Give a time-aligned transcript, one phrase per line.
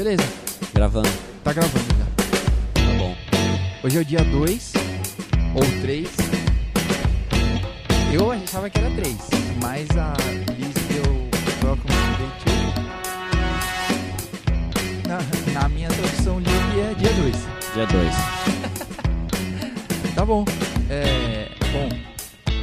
[0.00, 0.24] Beleza,
[0.72, 1.10] Gravando.
[1.44, 2.06] tá gravando já.
[2.72, 3.14] Tá bom.
[3.84, 4.72] Hoje é o dia 2
[5.54, 6.08] ou 3.
[8.10, 9.14] Eu achava que era 3,
[9.60, 10.14] mas a
[10.56, 11.04] Liz deu
[11.62, 12.30] welcome to day
[15.04, 15.06] 2.
[15.06, 15.18] Na,
[15.60, 17.36] na minha tradução livre é dia 2.
[17.74, 18.14] Dia 2.
[20.16, 20.46] Tá bom.
[20.88, 21.90] É, bom,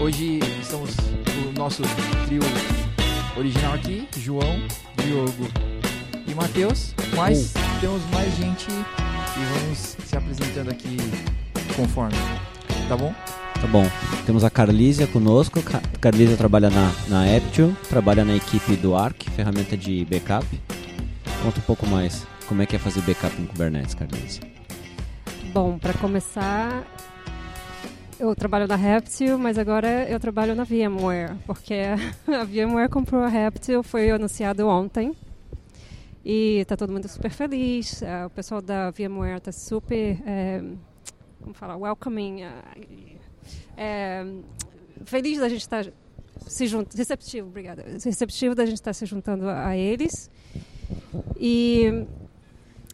[0.04, 0.96] hoje estamos
[1.46, 1.84] o nosso
[2.26, 2.42] trio
[3.38, 4.60] original aqui, João,
[5.04, 5.48] Diogo
[6.28, 10.98] e Matheus, mas temos mais gente e vamos se apresentando aqui
[11.76, 12.16] conforme.
[12.88, 13.14] Tá bom?
[13.60, 13.86] Tá bom.
[14.26, 15.62] Temos a Carlísia conosco.
[15.62, 20.46] Ca- Carlísia trabalha na, na Aptio, trabalha na equipe do Arc, ferramenta de backup.
[21.44, 24.42] Conta um pouco mais como é que é fazer backup no Kubernetes, Carlísia.
[25.54, 26.84] Bom, para começar,
[28.20, 31.74] eu trabalho na Reptil, mas agora eu trabalho na VMware, porque
[32.28, 35.14] a VMware comprou a Reptil, foi anunciado ontem.
[36.30, 38.02] E tá todo mundo super feliz.
[38.02, 40.62] eh, o pessoal da VMware tá super, eh,
[41.42, 43.18] como falar, welcoming, eh,
[43.78, 44.26] eh,
[45.06, 45.86] feliz da gente estar
[46.46, 50.30] se juntando, receptivo, obrigada, receptivo da gente estar se juntando a, a eles.
[51.40, 52.06] E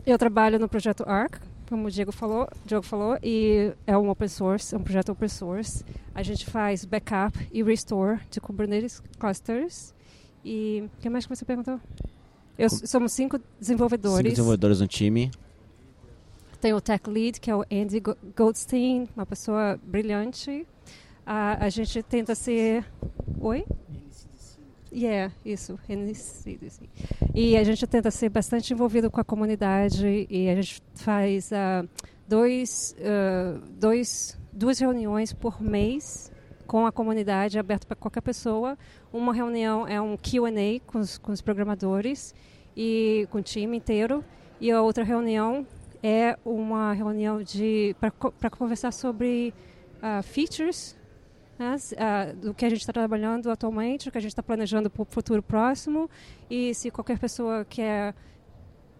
[0.06, 4.28] eu trabalho no projeto ARC, como o Diego falou, Diogo falou, e é um open
[4.28, 5.84] source, é um projeto open source.
[6.14, 9.92] A gente faz backup e restore de Kubernetes clusters.
[10.45, 11.80] E o que mais que você perguntou?
[12.58, 14.32] Eu, somos cinco Cinco desenvolvedores.
[14.32, 15.32] desenvolvedores no time.
[16.62, 20.66] Tem o tech lead, que é o Andy Go- Goldstein, uma pessoa brilhante.
[21.26, 22.86] A, a gente tenta ser...
[23.40, 23.66] Oi?
[24.92, 26.81] Yeah, isso, NCDC.
[27.34, 31.84] E a gente tenta ser bastante envolvido com a comunidade e a gente faz ah,
[32.28, 36.31] dois, ah, dois, duas reuniões por mês
[36.74, 38.76] com a comunidade, aberto para qualquer pessoa.
[39.14, 42.34] Uma reunião é um Q&A com os, com os programadores
[42.76, 44.26] e com o time inteiro.
[44.60, 45.68] E a outra reunião
[46.02, 49.54] é uma reunião de para conversar sobre
[50.02, 50.97] ah, features
[51.59, 54.90] né, ah, do que a gente está trabalhando atualmente, o que a gente está planejando
[54.90, 56.09] para o futuro próximo
[56.50, 58.16] e se qualquer pessoa quer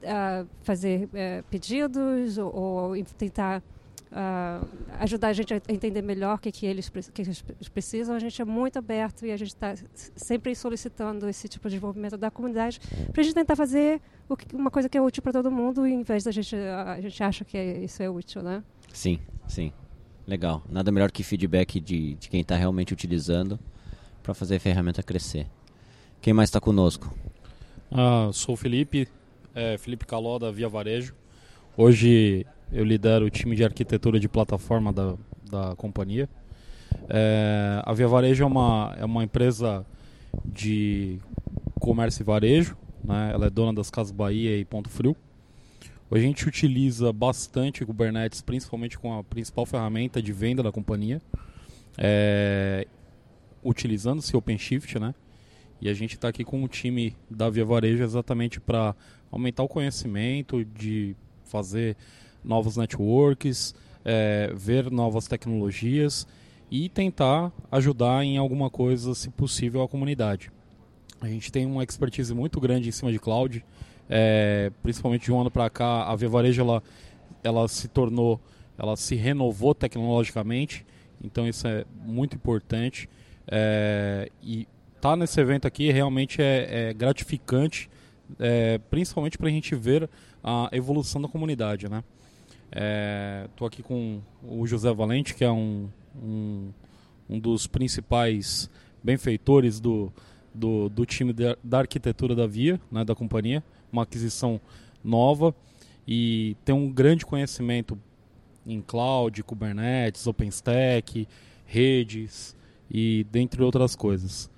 [0.06, 3.64] ah, fazer eh, pedidos ou, ou tentar
[4.14, 4.64] ah,
[5.00, 7.44] ajudar a gente a entender melhor o que, que, eles, que eles
[7.74, 9.74] precisam, a gente é muito aberto e a gente está
[10.16, 12.80] sempre solicitando esse tipo de desenvolvimento da comunidade
[13.12, 15.86] para a gente tentar fazer o que- uma coisa que é útil para todo mundo,
[15.88, 18.64] em vez da gente a gente acha que é- isso é útil, né?
[18.94, 19.72] Sim, sim.
[20.26, 20.64] Legal.
[20.70, 23.60] Nada melhor que feedback de, de quem está realmente utilizando
[24.22, 25.48] para fazer a ferramenta crescer.
[26.22, 27.14] Quem mais está conosco?
[27.92, 29.08] Ah, sou o Felipe,
[29.54, 31.14] é, Felipe Caló da Via Varejo.
[31.76, 35.16] Hoje eu lidero o time de arquitetura de plataforma da,
[35.50, 36.28] da companhia.
[37.08, 39.86] É, a Via Varejo é uma, é uma empresa
[40.44, 41.20] de
[41.80, 43.32] comércio e varejo, né?
[43.34, 45.16] ela é dona das Casas Bahia e Ponto Frio.
[46.12, 51.22] A gente utiliza bastante Kubernetes, principalmente com a principal ferramenta de venda da companhia,
[51.98, 52.88] é,
[53.64, 55.16] utilizando-se OpenShift, né?
[55.82, 58.96] E a gente está aqui com o time da Via Varejo exatamente para
[59.32, 61.98] aumentar o conhecimento, de fazer
[62.44, 63.74] novos networks,
[64.04, 66.28] é, ver novas tecnologias
[66.70, 70.52] e tentar ajudar em alguma coisa, se possível, a comunidade.
[71.22, 73.64] A gente tem uma expertise muito grande em cima de cloud,
[74.10, 76.84] é, principalmente de um ano para cá, a Via Varejo ela,
[77.44, 78.42] ela se tornou,
[78.78, 80.86] ela se renovou tecnologicamente,
[81.24, 83.10] então isso é muito importante.
[83.48, 87.90] É, e estar nesse evento aqui realmente é, é gratificante,
[88.40, 90.10] é, principalmente para a gente ver
[90.44, 92.04] a evolução da comunidade, né?
[93.50, 96.70] Estou aqui com o José Valente, que é um, um,
[97.30, 98.70] um dos principais
[99.04, 100.12] benfeitores do,
[100.54, 104.60] do, do time da, da arquitetura da Via, né, da companhia, uma aquisição
[105.04, 105.54] nova
[106.08, 107.98] e tem um grande conhecimento
[108.66, 111.28] em cloud, Kubernetes, OpenStack,
[111.66, 112.56] redes
[112.90, 114.50] e dentre outras coisas.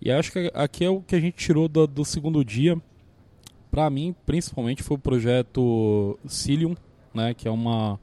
[0.00, 2.80] E acho que aqui é o que a gente tirou do, do segundo dia.
[3.70, 6.76] Para mim, principalmente, foi o projeto Cilium,
[7.14, 7.98] né, que é uma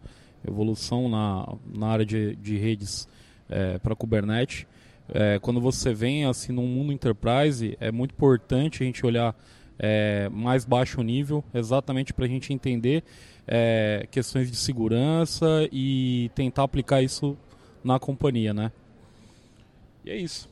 [0.47, 3.07] evolução na, na área de, de redes
[3.81, 4.67] para Kubernetes.
[5.11, 9.35] É, quando você vem assim num mundo enterprise, é muito importante a gente olhar
[9.79, 13.03] é, mais baixo nível, exatamente para a gente entender
[13.47, 17.35] é, questões de segurança e tentar aplicar isso
[17.83, 18.71] na companhia, né?
[20.05, 20.47] E é isso.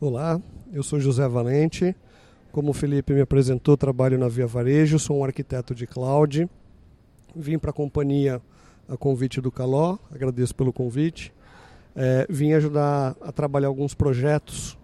[0.00, 0.40] Olá,
[0.72, 1.94] eu sou José Valente.
[2.58, 6.50] Como o Felipe me apresentou, trabalho na Via Varejo, sou um arquiteto de cloud.
[7.32, 8.42] Vim para a companhia
[8.88, 11.32] a convite do Caló, agradeço pelo convite.
[11.94, 14.76] É, vim ajudar a trabalhar alguns projetos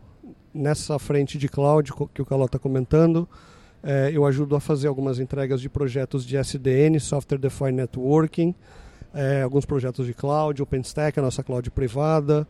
[0.55, 3.29] nessa frente de cloud que o Caló está comentando,
[3.83, 8.55] é, eu ajudo a fazer algumas entregas de projetos de SDN, Software Defined Networking,
[9.13, 12.47] é, alguns projetos de cloud, OpenStack, a nossa cloud privada,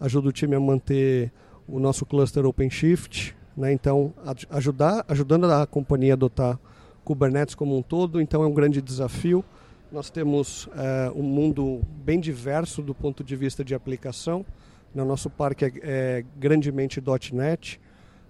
[0.00, 1.32] ajudo o time a manter
[1.66, 3.72] o nosso cluster OpenShift, né?
[3.72, 4.14] então
[4.50, 6.58] ajudar, ajudando a companhia a adotar
[7.04, 9.44] Kubernetes como um todo, então é um grande desafio.
[9.90, 14.44] Nós temos é, um mundo bem diverso do ponto de vista de aplicação.
[14.94, 17.02] No nosso parque é, é grandemente
[17.32, 17.80] .NET,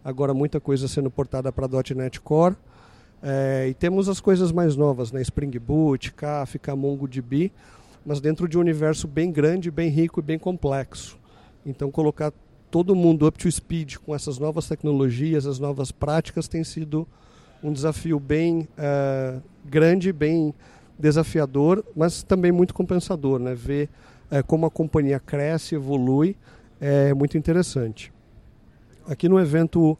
[0.04, 2.56] agora muita coisa sendo portada para .NET Core.
[3.20, 5.20] É, e temos as coisas mais novas, né?
[5.22, 7.52] Spring Boot, Kafka, MongoDB,
[8.06, 11.18] mas dentro de um universo bem grande, bem rico e bem complexo.
[11.66, 12.32] Então colocar
[12.70, 17.06] todo mundo up to speed com essas novas tecnologias, as novas práticas tem sido
[17.62, 20.54] um desafio bem uh, grande, bem
[20.98, 23.54] desafiador, mas também muito compensador, né?
[23.54, 23.88] Ver
[24.30, 26.36] uh, como a companhia cresce, evolui,
[26.80, 28.12] é muito interessante.
[29.06, 29.98] Aqui no evento uh,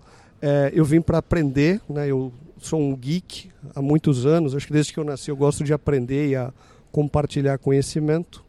[0.73, 2.09] eu vim para aprender, né?
[2.09, 5.65] Eu sou um geek há muitos anos, acho que desde que eu nasci eu gosto
[5.65, 6.53] de aprender e a
[6.93, 8.45] compartilhar conhecimento.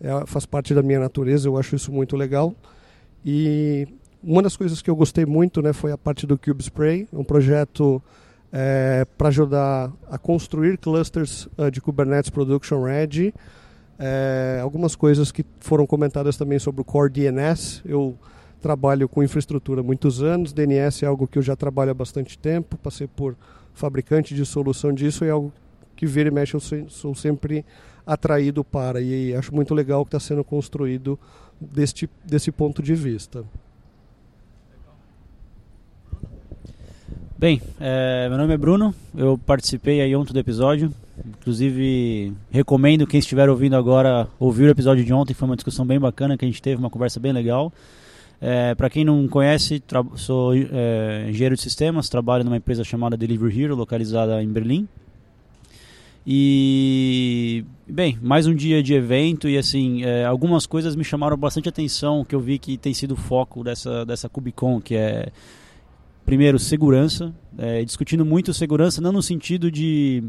[0.00, 2.54] É, faz parte da minha natureza, eu acho isso muito legal.
[3.24, 3.88] E
[4.22, 7.24] uma das coisas que eu gostei muito né, foi a parte do Cube Spray, um
[7.24, 8.02] projeto
[8.52, 13.34] é, para ajudar a construir clusters uh, de Kubernetes Production Ready.
[13.98, 17.82] É, algumas coisas que foram comentadas também sobre o Core DNS.
[17.84, 18.16] Eu
[18.60, 22.38] trabalho com infraestrutura há muitos anos, DNS é algo que eu já trabalho há bastante
[22.38, 23.36] tempo, passei por
[23.74, 25.52] fabricante de solução disso, é algo
[25.94, 27.64] que vira e mexe eu sou sempre
[28.06, 31.18] atraído para e acho muito legal que está sendo construído
[31.60, 33.44] deste, desse ponto de vista.
[37.36, 40.90] Bem, é, meu nome é Bruno, eu participei aí ontem do episódio,
[41.26, 45.98] inclusive recomendo quem estiver ouvindo agora ouvir o episódio de ontem, foi uma discussão bem
[45.98, 47.72] bacana que a gente teve, uma conversa bem legal.
[48.40, 49.82] É, Para quem não conhece,
[50.16, 54.88] sou é, engenheiro de sistemas, trabalho numa empresa chamada Delivery Hero, localizada em Berlim.
[56.26, 61.68] E, bem, mais um dia de evento e assim, é, algumas coisas me chamaram bastante
[61.68, 65.30] atenção, que eu vi que tem sido o foco dessa, dessa Cubicon, que é
[66.24, 70.24] primeiro, segurança, é, discutindo muito segurança, não no sentido de.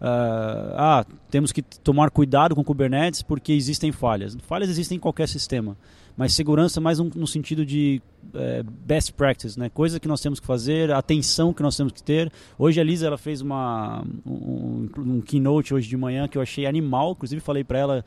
[0.00, 4.36] Uh, ah, temos que tomar cuidado com Kubernetes porque existem falhas.
[4.46, 5.76] Falhas existem em qualquer sistema,
[6.18, 8.02] mas segurança mais um, no sentido de
[8.34, 9.68] é, best practice, né?
[9.68, 12.32] Coisa que nós temos que fazer, atenção que nós temos que ter.
[12.58, 16.66] Hoje a Lisa ela fez uma um, um keynote hoje de manhã que eu achei
[16.66, 18.04] animal, inclusive falei para ela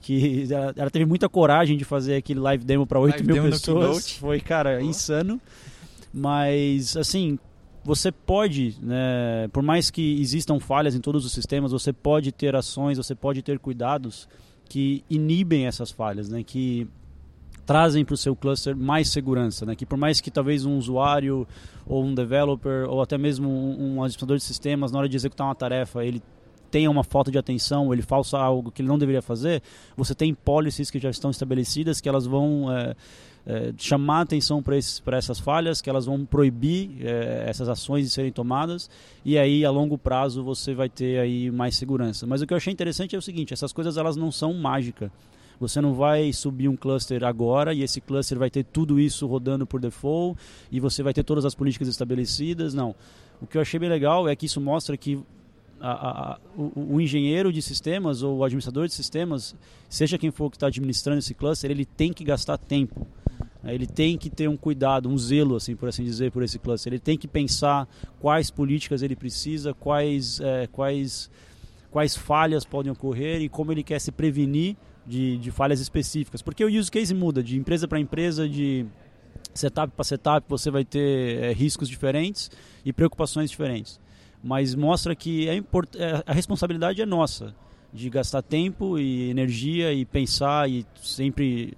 [0.00, 4.10] que ela, ela, teve muita coragem de fazer aquele live demo para 8 mil pessoas.
[4.18, 4.84] Foi, cara, oh.
[4.84, 5.40] insano.
[6.12, 7.38] Mas, assim,
[7.84, 12.56] você pode, né, por mais que existam falhas em todos os sistemas, você pode ter
[12.56, 14.28] ações, você pode ter cuidados
[14.68, 16.88] que inibem essas falhas, né, que
[17.66, 21.46] trazem para o seu cluster mais segurança, né, que por mais que talvez um usuário
[21.84, 25.48] ou um developer ou até mesmo um, um administrador de sistemas na hora de executar
[25.48, 26.22] uma tarefa ele
[26.70, 29.62] tenha uma falta de atenção, ele faça algo que ele não deveria fazer,
[29.96, 32.94] você tem policies que já estão estabelecidas que elas vão é,
[33.46, 34.76] é, chamar atenção para
[35.16, 38.90] essas falhas, que elas vão proibir é, essas ações de serem tomadas
[39.24, 42.26] e aí a longo prazo você vai ter aí mais segurança.
[42.26, 45.10] Mas o que eu achei interessante é o seguinte, essas coisas elas não são mágicas.
[45.58, 49.66] Você não vai subir um cluster agora e esse cluster vai ter tudo isso rodando
[49.66, 50.38] por default
[50.70, 52.74] e você vai ter todas as políticas estabelecidas.
[52.74, 52.94] Não.
[53.40, 55.18] O que eu achei bem legal é que isso mostra que
[55.80, 59.54] a, a, o, o, engenheiro de sistemas ou o administrador de sistemas,
[59.88, 63.06] seja quem for que está administrando esse cluster, ele tem que gastar tempo.
[63.62, 63.74] Né?
[63.74, 66.92] Ele tem que ter um cuidado, um zelo, assim, por assim dizer, por esse cluster.
[66.92, 67.86] Ele tem que pensar
[68.20, 71.30] quais políticas ele precisa, quais, é, quais,
[71.90, 76.42] quais falhas podem ocorrer e como ele quer se prevenir de, de falhas específicas.
[76.42, 78.86] Porque o use case muda de empresa para empresa, de
[79.54, 82.50] setup para setup, você vai ter é, riscos diferentes
[82.84, 84.00] e preocupações diferentes.
[84.42, 85.94] Mas mostra que é import...
[85.96, 87.54] É, a responsabilidade é nossa
[87.92, 91.76] de gastar tempo e energia e pensar e sempre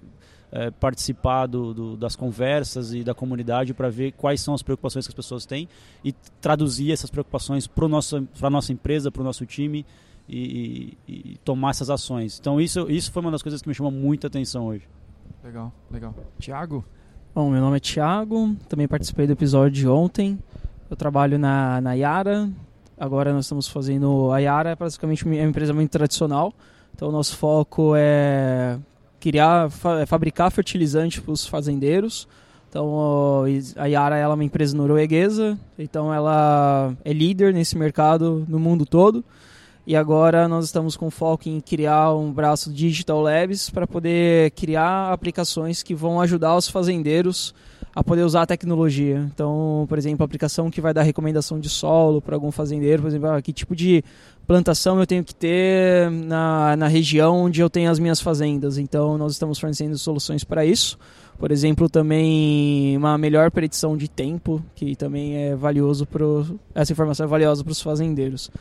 [0.51, 5.05] é, participar do, do, das conversas e da comunidade para ver quais são as preocupações
[5.05, 5.69] que as pessoas têm
[6.03, 9.85] e traduzir essas preocupações para a nossa empresa, para o nosso time
[10.29, 12.37] e, e, e, tomar essas ações.
[12.39, 14.87] Então isso, isso foi uma das coisas que me chamou muita atenção hoje.
[15.43, 16.13] Legal, legal.
[16.37, 16.85] Tiago?
[17.33, 20.37] Bom, meu nome é Tiago, também participei do episódio de ontem.
[20.89, 22.49] Eu trabalho na, na Yara,
[22.97, 24.31] agora nós estamos fazendo...
[24.31, 26.53] A Yara é basicamente uma empresa muito tradicional,
[26.93, 28.77] então o nosso foco é
[29.19, 32.27] criar, fa fabricar fertilizante para os fazendeiros.
[32.69, 33.43] Então
[33.75, 38.85] a Yara ela é uma empresa norueguesa, então ela é líder nesse mercado no mundo
[38.85, 39.23] todo.
[39.89, 45.11] E agora nós estamos com foco em criar um braço Digital Labs para poder criar
[45.11, 47.55] aplicações que vão ajudar os fazendeiros
[47.95, 49.27] a poder usar a tecnologia.
[49.33, 53.31] Então, por exemplo, aplicação que vai dar recomendação de solo para algum fazendeiro, por exemplo,
[53.31, 54.03] ah, que tipo de
[54.45, 58.77] plantação eu tenho que ter na, na região onde eu tenho as minhas fazendas.
[58.77, 60.99] Então, nós estamos fornecendo soluções para isso.
[61.39, 66.25] Por exemplo, também uma melhor predição de tempo, que também é valioso para
[66.75, 68.51] essa informação é valiosa para os fazendeiros.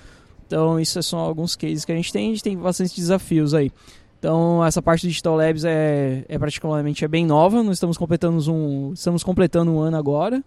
[0.49, 3.71] Então, isso são alguns cases que a gente tem, a gente tem bastante desafios aí.
[4.19, 7.63] Então, essa parte do Digital Labs é, é particularmente é bem nova.
[7.63, 10.43] Nós estamos completando um, estamos completando um ano agora.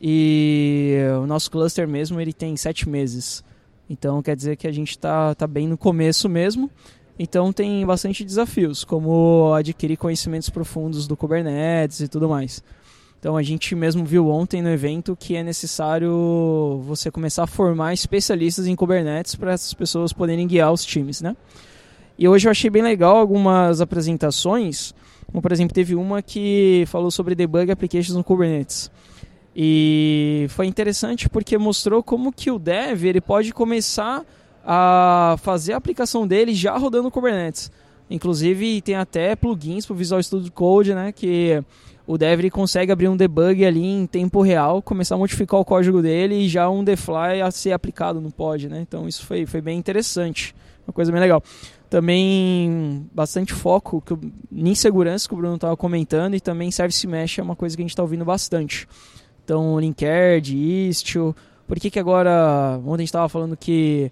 [0.00, 3.44] E o nosso cluster mesmo, ele tem sete meses.
[3.88, 6.70] Então, quer dizer que a gente está tá bem no começo mesmo.
[7.18, 12.64] Então, tem bastante desafios, como adquirir conhecimentos profundos do Kubernetes e tudo mais.
[13.24, 17.94] Então, a gente mesmo viu ontem no evento que é necessário você começar a formar
[17.94, 21.34] especialistas em Kubernetes para essas pessoas poderem guiar os times, né?
[22.18, 24.94] E hoje eu achei bem legal algumas apresentações,
[25.26, 28.90] como por exemplo teve uma que falou sobre debug applications no Kubernetes.
[29.56, 34.22] E foi interessante porque mostrou como que o dev ele pode começar
[34.62, 37.72] a fazer a aplicação dele já rodando no Kubernetes.
[38.10, 41.64] Inclusive tem até plugins para o Visual Studio Code, né, que
[42.06, 45.64] o dev ele consegue abrir um debug ali em tempo real, começar a modificar o
[45.64, 48.80] código dele e já um deploy a ser aplicado no pod, né?
[48.80, 50.54] Então isso foi, foi bem interessante,
[50.86, 51.42] uma coisa bem legal.
[51.88, 54.14] Também bastante foco que,
[54.52, 57.82] em segurança, que o Bruno estava comentando, e também Service Mesh é uma coisa que
[57.82, 58.86] a gente está ouvindo bastante.
[59.44, 61.36] Então, Linkerd, Istio.
[61.66, 64.10] Por que, que agora, ontem a gente estava falando que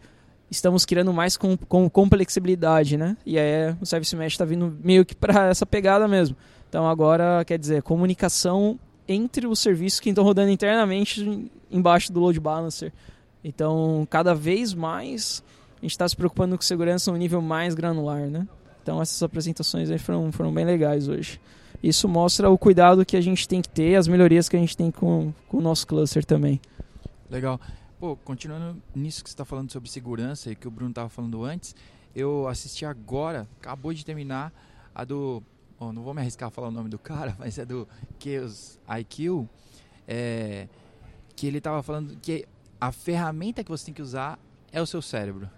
[0.50, 3.16] estamos criando mais com, com complexibilidade, né?
[3.26, 6.36] E aí o Service Mesh está vindo meio que para essa pegada mesmo.
[6.72, 12.40] Então agora, quer dizer, comunicação entre os serviços que estão rodando internamente embaixo do load
[12.40, 12.90] balancer.
[13.44, 15.44] Então, cada vez mais
[15.76, 18.48] a gente está se preocupando com segurança no nível mais granular, né?
[18.82, 21.38] Então essas apresentações aí foram, foram bem legais hoje.
[21.82, 24.74] Isso mostra o cuidado que a gente tem que ter, as melhorias que a gente
[24.74, 26.58] tem com, com o nosso cluster também.
[27.28, 27.60] Legal.
[28.00, 31.44] Pô, continuando nisso que você está falando sobre segurança e que o Bruno estava falando
[31.44, 31.76] antes,
[32.16, 34.50] eu assisti agora, acabou de terminar,
[34.94, 35.42] a do.
[35.88, 38.78] Oh, não vou me arriscar a falar o nome do cara, mas é do Chaos
[39.00, 39.48] IQ.
[40.06, 40.68] É,
[41.34, 42.44] que ele estava falando que
[42.80, 44.38] a ferramenta que você tem que usar
[44.72, 45.48] é o seu cérebro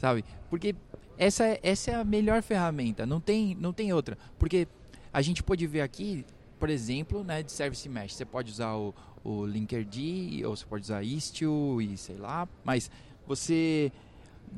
[0.00, 0.24] sabe?
[0.48, 0.74] Porque
[1.18, 4.16] essa, é, essa é a melhor ferramenta, não tem, não tem outra.
[4.38, 4.66] Porque
[5.12, 6.24] a gente pode ver aqui,
[6.58, 10.84] por exemplo, né, de Service Mesh, você pode usar o, o Linkerd, ou você pode
[10.84, 12.90] usar Istio e sei lá, mas
[13.26, 13.92] você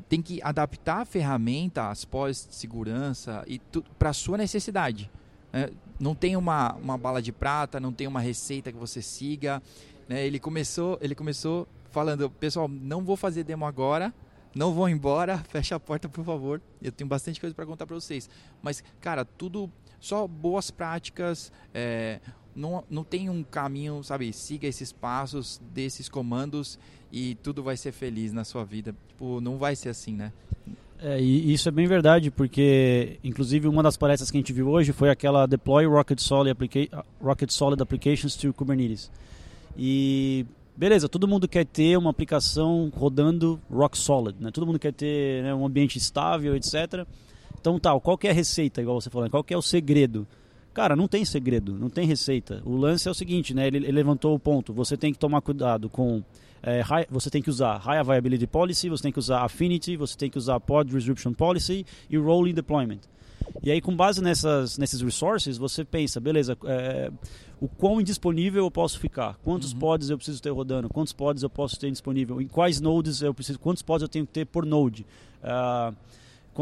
[0.09, 3.59] tem que adaptar a ferramenta, as pós de segurança e
[3.97, 5.09] para a sua necessidade.
[5.51, 5.69] Né?
[5.99, 9.61] Não tem uma, uma bala de prata, não tem uma receita que você siga.
[10.07, 10.25] Né?
[10.25, 14.13] Ele começou, ele começou falando, pessoal, não vou fazer demo agora,
[14.55, 16.61] não vão embora, fecha a porta, por favor.
[16.81, 18.29] Eu tenho bastante coisa para contar para vocês.
[18.61, 19.71] Mas, cara, tudo
[20.03, 21.49] só boas práticas.
[21.73, 22.19] É,
[22.53, 24.33] não, não tem um caminho, sabe?
[24.33, 26.77] Siga esses passos, desses comandos
[27.09, 28.93] e tudo vai ser feliz na sua vida.
[29.07, 30.33] Tipo, não vai ser assim, né?
[30.99, 34.67] É, e isso é bem verdade, porque inclusive uma das palestras que a gente viu
[34.67, 39.09] hoje foi aquela Deploy Rocket Solid, Applica Rocket Solid Applications to Kubernetes.
[39.77, 40.45] E
[40.75, 44.51] beleza, todo mundo quer ter uma aplicação rodando rock solid, né?
[44.51, 47.05] Todo mundo quer ter né, um ambiente estável, etc.
[47.63, 50.27] Então, tal, qual que é a receita, igual você falou, qual que é o segredo?
[50.73, 52.61] Cara, não tem segredo, não tem receita.
[52.65, 53.67] O lance é o seguinte, né?
[53.67, 54.73] Ele, ele levantou o ponto.
[54.73, 56.21] Você tem que tomar cuidado com
[56.61, 60.17] é, high, você tem que usar High Availability Policy, você tem que usar Affinity, você
[60.17, 62.99] tem que usar Pod Disruption Policy e Rolling Deployment.
[63.61, 67.09] E aí, com base nessas, nesses resources, você pensa, beleza, é,
[67.61, 69.79] o quão indisponível eu posso ficar, quantos uhum.
[69.79, 73.33] pods eu preciso ter rodando, quantos pods eu posso ter disponível, em quais nodes eu
[73.33, 75.05] preciso, quantos pods eu tenho que ter por node.
[75.41, 75.95] Uh,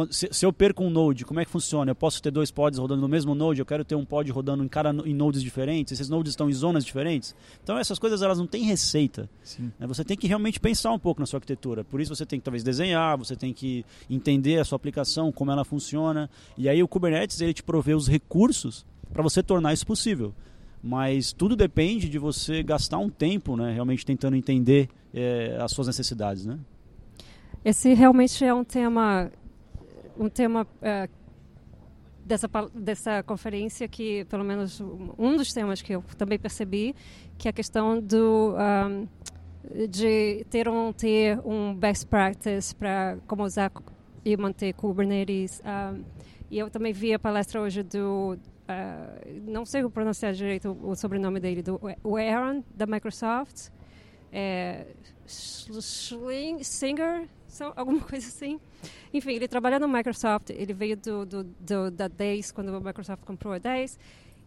[0.09, 1.91] se, eu perco um node, como é que funciona?
[1.91, 4.63] Eu posso ter dois pods rodando no mesmo node, eu quero ter um pod rodando
[4.63, 7.35] em cada em nodes diferentes, esses nodes estão em zonas diferentes.
[7.61, 9.29] Então essas coisas elas não têm receita.
[9.59, 9.87] Né?
[9.87, 11.83] Você tem que realmente pensar um pouco na sua arquitetura.
[11.83, 15.51] Por isso você tem que talvez desenhar, você tem que entender a sua aplicação, como
[15.51, 16.29] ela funciona.
[16.57, 20.33] E aí o Kubernetes ele te provê os recursos para você tornar isso possível.
[20.81, 25.87] Mas tudo depende de você gastar um tempo, né, realmente tentando entender é, as suas
[25.87, 26.57] necessidades, né?
[27.63, 29.31] Esse realmente é um tema
[30.17, 31.21] um tema uh,
[32.25, 34.81] dessa, dessa conferência que, pelo menos,
[35.17, 36.95] um dos temas que eu também percebi,
[37.37, 39.07] que é a questão do um,
[39.87, 43.71] de ter um ter um best practice para como usar
[44.23, 45.61] e manter Kubernetes.
[45.65, 46.03] Um,
[46.49, 51.39] e eu também vi a palestra hoje do uh, não sei pronunciar direito o, sobrenome
[51.39, 53.69] dele, do o Aaron da Microsoft,
[54.31, 54.85] é,
[55.25, 57.27] Singer,
[57.75, 58.59] alguma coisa assim.
[59.13, 63.23] Enfim, ele trabalha no Microsoft, ele veio do, do, do, da 10, quando a Microsoft
[63.25, 63.99] comprou a 10,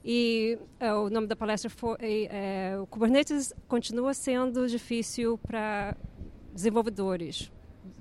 [0.04, 5.96] E é, o nome da palestra foi é, o Kubernetes continua sendo difícil para
[6.52, 7.50] desenvolvedores.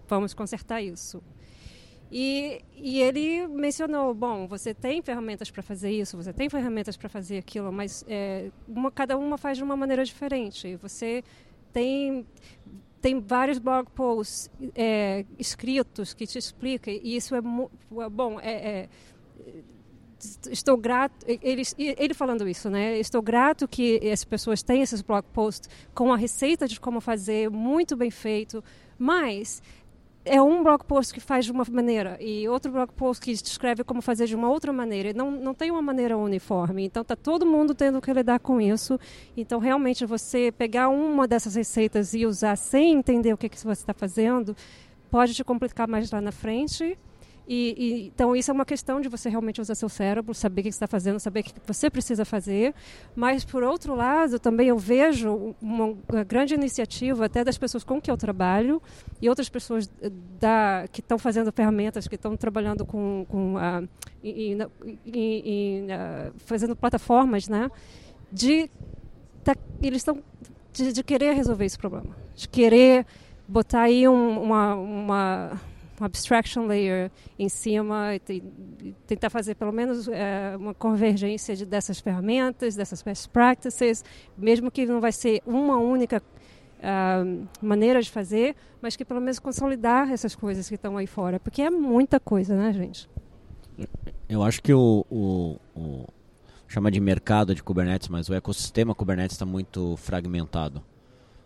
[0.07, 1.23] Vamos consertar isso.
[2.15, 7.09] E, e, ele mencionou, bom, você tem ferramentas para fazer isso, você tem ferramentas para
[7.09, 10.75] fazer aquilo, mas é, uma, cada uma faz de uma maneira diferente.
[10.75, 11.23] Você
[11.71, 12.23] tem
[13.03, 18.39] tem vários blog posts é, escritos que te explicam e isso é, é bom.
[18.39, 18.89] É, é,
[20.49, 25.25] estou grato ele, ele falando isso né estou grato que as pessoas têm esses blog
[25.33, 28.63] posts com a receita de como fazer muito bem feito
[28.97, 29.61] mas
[30.25, 33.83] é um blog post que faz de uma maneira e outro blog post que descreve
[33.83, 35.13] como fazer de uma outra maneira.
[35.13, 36.85] Não, não tem uma maneira uniforme.
[36.85, 38.99] Então, está todo mundo tendo que lidar com isso.
[39.35, 43.81] Então, realmente, você pegar uma dessas receitas e usar sem entender o que, que você
[43.81, 44.55] está fazendo
[45.11, 46.97] pode te complicar mais lá na frente.
[47.47, 50.63] E, e, então, isso é uma questão de você realmente usar seu cérebro, saber o
[50.63, 52.73] que está fazendo, saber o que você precisa fazer.
[53.15, 57.99] Mas, por outro lado, também eu vejo uma, uma grande iniciativa, até das pessoas com
[57.99, 58.81] que eu trabalho,
[59.21, 59.89] e outras pessoas
[60.39, 63.25] da, que estão fazendo ferramentas, que estão trabalhando com.
[63.27, 63.87] com uh,
[64.23, 64.57] e,
[65.05, 67.69] e, uh, fazendo plataformas, né?
[68.31, 68.69] De.
[69.43, 70.23] Tá, eles estão.
[70.71, 72.15] De, de, querer resolver esse problema.
[72.35, 73.05] De querer
[73.47, 75.61] botar aí um, uma, uma
[76.03, 81.99] um abstraction layer em cima e tentar fazer pelo menos é, uma convergência de, dessas
[81.99, 84.03] ferramentas, dessas best practices,
[84.37, 89.39] mesmo que não vai ser uma única uh, maneira de fazer, mas que pelo menos
[89.39, 93.09] consolidar essas coisas que estão aí fora, porque é muita coisa, né, gente?
[94.27, 96.07] Eu acho que o, o, o
[96.67, 100.83] chama de mercado de Kubernetes, mas o ecossistema Kubernetes está muito fragmentado.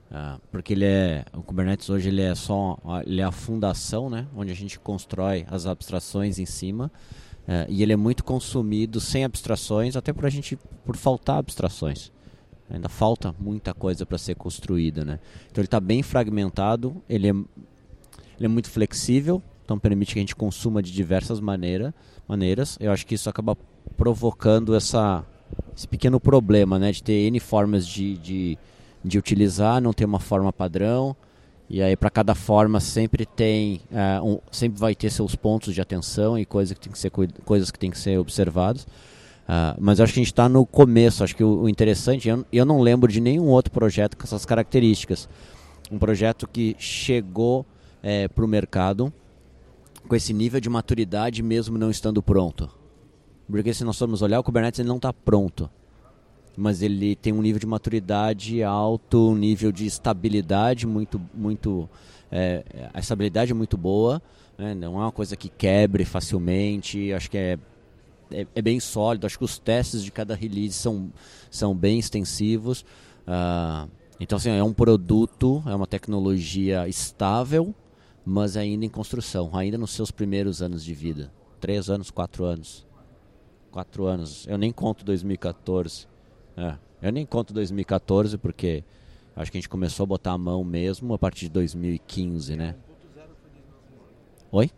[0.10, 4.26] Uh, porque ele é o Kubernetes hoje ele é só ele é a fundação né
[4.34, 6.92] onde a gente constrói as abstrações em cima.
[7.48, 12.12] Uh, e ele é muito consumido sem abstrações até por a gente por faltar abstrações.
[12.70, 15.20] Ainda falta muita coisa para ser construída né.
[15.52, 20.22] Então ele está bem fragmentado ele é ele é muito flexível então permite que a
[20.22, 21.94] gente consuma de diversas maneira,
[22.26, 22.78] maneiras.
[22.80, 23.58] Eu acho que isso acaba
[23.98, 25.26] provocando essa
[25.76, 28.58] esse pequeno problema né de ter n formas de, de
[29.08, 31.16] de utilizar, não tem uma forma padrão.
[31.70, 35.82] E aí para cada forma sempre tem uh, um, sempre vai ter seus pontos de
[35.82, 37.12] atenção e coisas que tem que ser
[37.44, 38.84] coisas que tem que ser observadas.
[38.84, 41.24] Uh, mas acho que a gente está no começo.
[41.24, 44.46] Acho que o, o interessante, eu, eu, não lembro de nenhum outro projeto com essas
[44.46, 45.28] características.
[45.92, 47.66] Um projeto que chegou
[48.04, 49.12] é, eh, para o mercado
[50.08, 52.70] com esse nível de maturidade mesmo não estando pronto.
[53.50, 55.70] Porque se nós formos olhar, o Kubernetes ele não está pronto
[56.58, 61.88] mas ele tem um nível de maturidade alto, um nível de estabilidade muito, muito
[62.32, 64.20] é, a estabilidade é muito boa,
[64.58, 64.74] né?
[64.74, 67.60] não é uma coisa que quebre facilmente, acho que é,
[68.32, 71.14] é, é, bem sólido, acho que os testes de cada release são,
[71.52, 72.82] são bem extensivos,
[73.28, 73.88] uh,
[74.20, 77.74] então assim, é um produto, é uma tecnologia estável,
[78.26, 82.84] mas ainda em construção, ainda nos seus primeiros anos de vida, três anos, quatro anos,
[83.70, 86.08] quatro anos, eu nem conto 2014,
[86.58, 86.76] é.
[87.02, 88.84] Eu nem conto 2014 porque
[89.36, 92.76] acho que a gente começou a botar a mão mesmo a partir de 2015, né?
[94.52, 94.72] Oi?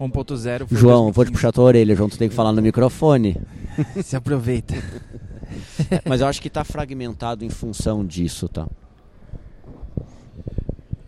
[0.00, 1.12] 1.0 foi João, 2015.
[1.12, 3.36] vou te puxar tua orelha, João, tu tem que falar no microfone.
[4.02, 4.74] Se aproveita.
[6.08, 8.66] Mas eu acho que está fragmentado em função disso, tá?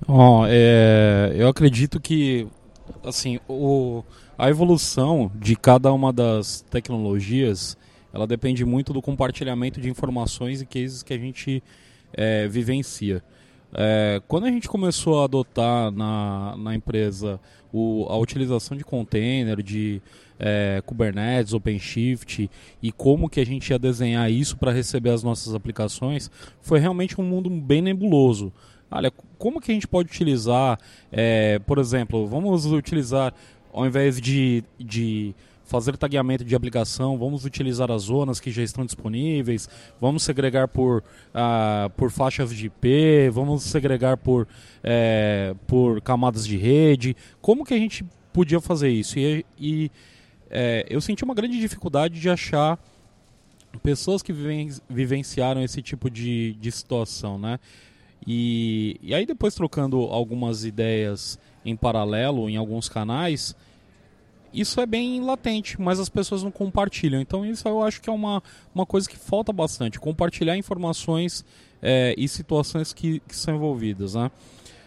[0.07, 2.47] Oh, é, eu acredito que
[3.05, 4.03] assim o,
[4.37, 7.79] a evolução de cada uma das tecnologias
[8.13, 11.63] ela depende muito do compartilhamento de informações e cases que a gente
[12.13, 13.23] é, vivencia.
[13.75, 17.41] É, quando a gente começou a adotar na, na empresa
[17.73, 20.03] o, a utilização de container, de
[20.39, 22.51] é, Kubernetes, OpenShift
[22.83, 27.19] e como que a gente ia desenhar isso para receber as nossas aplicações, foi realmente
[27.19, 28.53] um mundo bem nebuloso.
[28.91, 30.79] Olha, como que a gente pode utilizar,
[31.11, 33.33] é, por exemplo, vamos utilizar
[33.73, 35.35] ao invés de, de
[35.73, 41.03] fazer tagueamento de aplicação, vamos utilizar as zonas que já estão disponíveis, vamos segregar por,
[41.33, 44.47] ah, por faixas de IP, vamos segregar por,
[44.85, 47.17] é, por camadas de rede.
[47.41, 48.05] Como que a gente
[48.35, 49.19] podia fazer isso?
[49.19, 49.91] E, e
[50.51, 52.79] é, eu senti uma grande dificuldade de achar
[53.83, 57.59] pessoas que viven, vivenciaram esse tipo de, de situação, né?
[58.27, 63.57] E, e aí depois trocando algumas ideias em paralelo em alguns canais,
[64.53, 67.21] isso é bem latente, mas as pessoas não compartilham.
[67.21, 68.43] Então isso eu acho que é uma,
[68.75, 71.45] uma coisa que falta bastante, compartilhar informações
[71.81, 74.15] é, e situações que, que são envolvidas.
[74.15, 74.31] Né?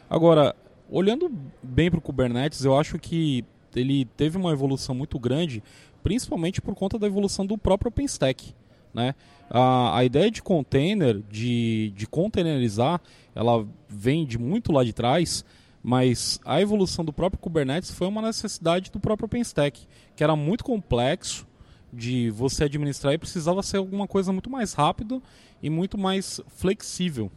[0.10, 0.56] Agora,
[0.90, 3.44] olhando bem para o Kubernetes, eu acho que
[3.76, 5.62] ele teve uma evolução muito grande,
[6.04, 8.54] principalmente por conta da evolução do próprio OpenStack.
[8.94, 9.14] Né?
[9.50, 13.02] A, a ideia de container, de, de containerizar,
[13.34, 15.44] ela vem de muito lá de trás,
[15.86, 20.64] mas a evolução do próprio Kubernetes foi uma necessidade do próprio OpenStack, que era muito
[20.64, 21.46] complexo
[21.94, 25.22] de você administrar e precisava ser alguma coisa muito mais rápido
[25.62, 27.32] e muito mais flexível.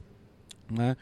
[0.73, 0.97] Né?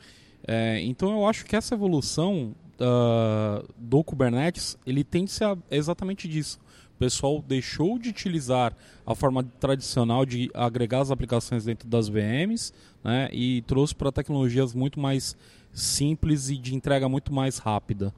[0.45, 6.59] É, então eu acho que essa evolução uh, do Kubernetes ele tende a exatamente disso.
[6.97, 12.73] O pessoal deixou de utilizar a forma tradicional de agregar as aplicações dentro das VMs
[13.05, 15.37] né, e trouxe para tecnologias muito mais
[15.77, 18.13] simples e de entrega muito mais rápida.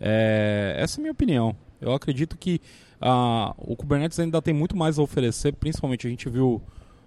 [0.00, 1.56] É, essa é a minha opinião.
[1.80, 2.60] Eu acredito que
[3.00, 6.62] uh, o Kubernetes ainda tem muito mais a oferecer, principalmente a gente viu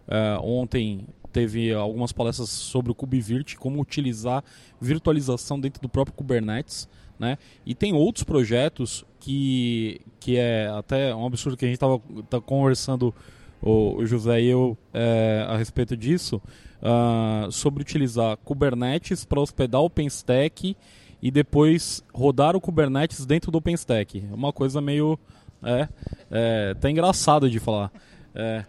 [0.07, 4.43] uh, ontem teve algumas palestras sobre o KubeVirt, como utilizar
[4.81, 7.37] virtualização dentro do próprio Kubernetes, né?
[7.65, 12.41] E tem outros projetos que, que é até um absurdo que a gente estava tá
[12.41, 13.13] conversando
[13.61, 16.41] o, José e eu é, a respeito disso,
[16.81, 20.75] uh, sobre utilizar Kubernetes para hospedar o OpenStack
[21.21, 24.25] e depois rodar o Kubernetes dentro do OpenStack.
[24.29, 25.17] É uma coisa meio.
[25.63, 25.87] É,
[26.29, 27.91] é até engraçado de falar.
[28.35, 28.63] É,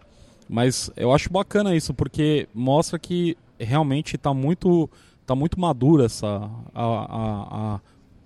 [0.49, 4.89] mas eu acho bacana isso, porque mostra que realmente está muito,
[5.27, 7.81] tá muito madura essa, a, a, a,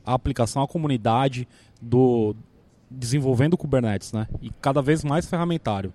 [0.06, 1.48] a aplicação, a comunidade
[1.80, 2.36] do
[2.88, 4.28] desenvolvendo Kubernetes, né?
[4.40, 5.92] E cada vez mais ferramentário.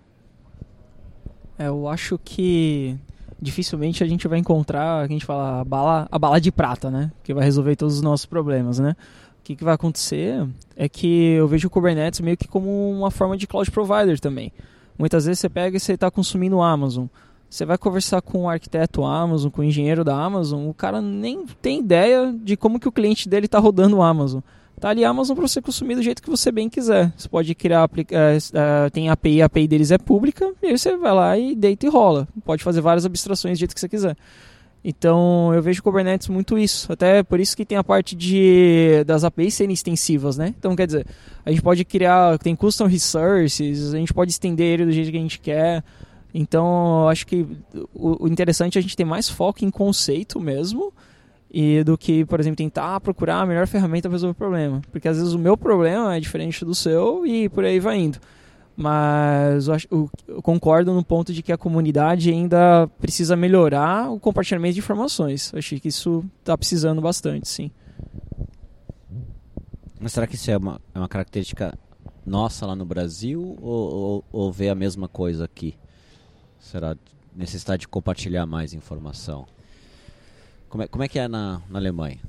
[1.57, 2.97] É, eu acho que
[3.41, 7.11] dificilmente a gente vai encontrar, a gente fala, a bala, a bala de prata, né?
[7.23, 8.95] Que vai resolver todos os nossos problemas, né?
[9.39, 13.09] O que, que vai acontecer é que eu vejo o Kubernetes meio que como uma
[13.09, 14.51] forma de cloud provider também.
[14.97, 17.05] Muitas vezes você pega e você está consumindo Amazon.
[17.49, 21.45] Você vai conversar com o arquiteto Amazon, com o engenheiro da Amazon, o cara nem
[21.61, 24.41] tem ideia de como que o cliente dele está rodando o Amazon.
[24.79, 27.11] Tá ali a Amazon para você consumir do jeito que você bem quiser.
[27.17, 31.13] Você pode criar, uh, tem API, a API deles é pública, e aí você vai
[31.13, 32.27] lá e deita e rola.
[32.45, 34.15] Pode fazer várias abstrações do jeito que você quiser.
[34.83, 36.93] Então eu vejo Kubernetes muito isso.
[36.93, 40.53] Até por isso que tem a parte de das APIs serem extensivas, né?
[40.57, 41.07] Então quer dizer,
[41.43, 45.17] a gente pode criar, tem custom resources, a gente pode estender ele do jeito que
[45.17, 45.83] a gente quer.
[46.31, 47.47] Então acho que
[47.95, 50.93] o, o interessante é a gente ter mais foco em conceito mesmo
[51.49, 54.81] e do que, por exemplo, tentar procurar a melhor ferramenta para resolver o problema.
[54.91, 58.19] Porque às vezes o meu problema é diferente do seu e por aí vai indo.
[58.75, 64.19] Mas eu, acho, eu, concordo no ponto de que a comunidade ainda precisa melhorar o
[64.19, 65.51] compartilhamento de informações.
[65.51, 67.71] Eu achei que isso está precisando bastante, sim.
[69.99, 71.75] Mas será que isso é uma, é uma característica
[72.23, 75.75] nossa lá no Brasil ou, ou, ou vê a mesma coisa aqui?
[76.59, 76.95] Será
[77.35, 79.47] necessidade de compartilhar mais informação?
[80.77, 82.19] Como é, como é que é na, na Alemanha?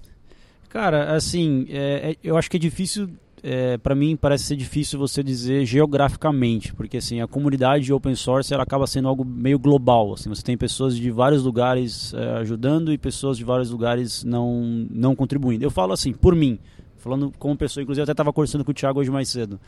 [0.70, 3.10] Cara, assim, é, é, eu acho que é difícil,
[3.42, 8.54] é, para mim parece ser difícil você dizer geograficamente, porque assim, a comunidade open source
[8.54, 12.90] ela acaba sendo algo meio global, assim, você tem pessoas de vários lugares é, ajudando
[12.90, 15.62] e pessoas de vários lugares não, não contribuindo.
[15.62, 16.58] Eu falo assim, por mim,
[16.96, 19.60] falando como pessoa, inclusive eu até estava conversando com o Thiago hoje mais cedo.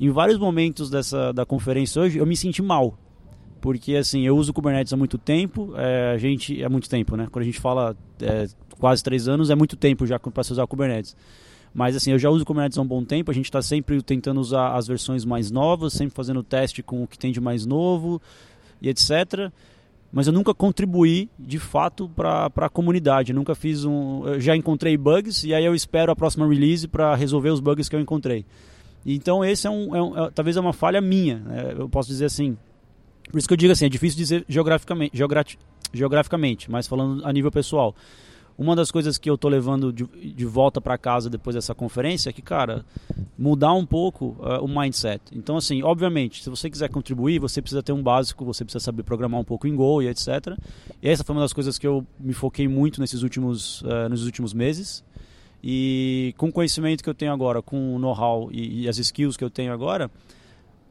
[0.00, 2.98] Em vários momentos dessa da conferência hoje, eu me senti mal,
[3.60, 7.28] porque assim eu uso Kubernetes há muito tempo é, a gente é muito tempo né?
[7.30, 8.46] Quando a gente fala é,
[8.78, 11.16] quase três anos é muito tempo já para se usar Kubernetes.
[11.72, 14.40] Mas assim eu já uso Kubernetes há um bom tempo a gente está sempre tentando
[14.40, 18.20] usar as versões mais novas sempre fazendo teste com o que tem de mais novo
[18.80, 19.52] e etc
[20.12, 23.30] mas eu nunca contribuí de fato para a comunidade.
[23.30, 26.88] Eu nunca fiz um eu já encontrei bugs e aí eu espero a próxima release
[26.88, 28.44] para resolver os bugs que eu encontrei.
[29.06, 31.74] Então esse é um, é um é, talvez é uma falha minha né?
[31.78, 32.56] eu posso dizer assim
[33.30, 35.16] por isso que eu digo assim, é difícil dizer geograficamente,
[35.92, 37.94] geograficamente, mas falando a nível pessoal.
[38.60, 42.28] Uma das coisas que eu tô levando de, de volta para casa depois dessa conferência
[42.28, 42.84] é que, cara,
[43.38, 45.22] mudar um pouco uh, o mindset.
[45.32, 49.02] Então, assim, obviamente, se você quiser contribuir, você precisa ter um básico, você precisa saber
[49.02, 50.58] programar um pouco em Go e etc.
[51.02, 54.26] E essa foi uma das coisas que eu me foquei muito nesses últimos, uh, nos
[54.26, 55.02] últimos meses.
[55.64, 59.38] E com o conhecimento que eu tenho agora, com o know-how e, e as skills
[59.38, 60.10] que eu tenho agora,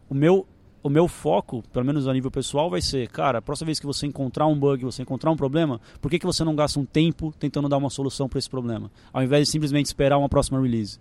[0.09, 0.47] o meu
[0.81, 3.85] o meu foco, pelo menos a nível pessoal, vai ser, cara, a próxima vez que
[3.85, 6.85] você encontrar um bug, você encontrar um problema, por que, que você não gasta um
[6.85, 10.59] tempo tentando dar uma solução para esse problema, ao invés de simplesmente esperar uma próxima
[10.61, 10.99] release?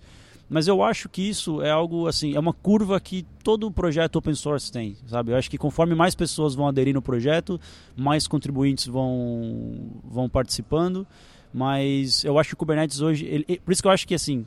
[0.50, 4.34] Mas eu acho que isso é algo assim, é uma curva que todo projeto open
[4.34, 5.32] source tem, sabe?
[5.32, 7.60] Eu acho que conforme mais pessoas vão aderir no projeto,
[7.94, 11.06] mais contribuintes vão vão participando.
[11.52, 14.46] Mas eu acho que o Kubernetes hoje, ele, por isso que eu acho que assim,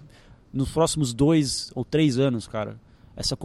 [0.51, 2.79] nos próximos dois ou três anos, cara,
[3.15, 3.37] essa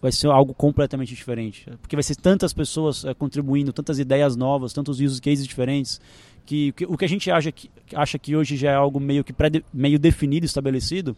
[0.00, 1.70] vai ser algo completamente diferente.
[1.80, 6.00] Porque vai ser tantas pessoas é, contribuindo, tantas ideias novas, tantos use cases diferentes,
[6.44, 9.24] que, que, o que a gente acha que, acha que hoje já é algo meio
[9.24, 11.16] que pré, meio definido, estabelecido,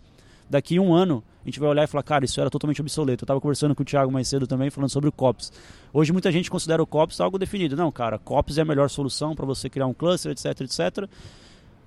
[0.50, 3.22] Daqui um ano, a gente vai olhar e falar, cara, isso era totalmente obsoleto.
[3.22, 5.52] Eu estava conversando com o Thiago mais cedo também, falando sobre o COPS.
[5.92, 7.76] Hoje muita gente considera o COPS algo definido.
[7.76, 11.06] Não, cara, COPS é a melhor solução para você criar um cluster, etc, etc.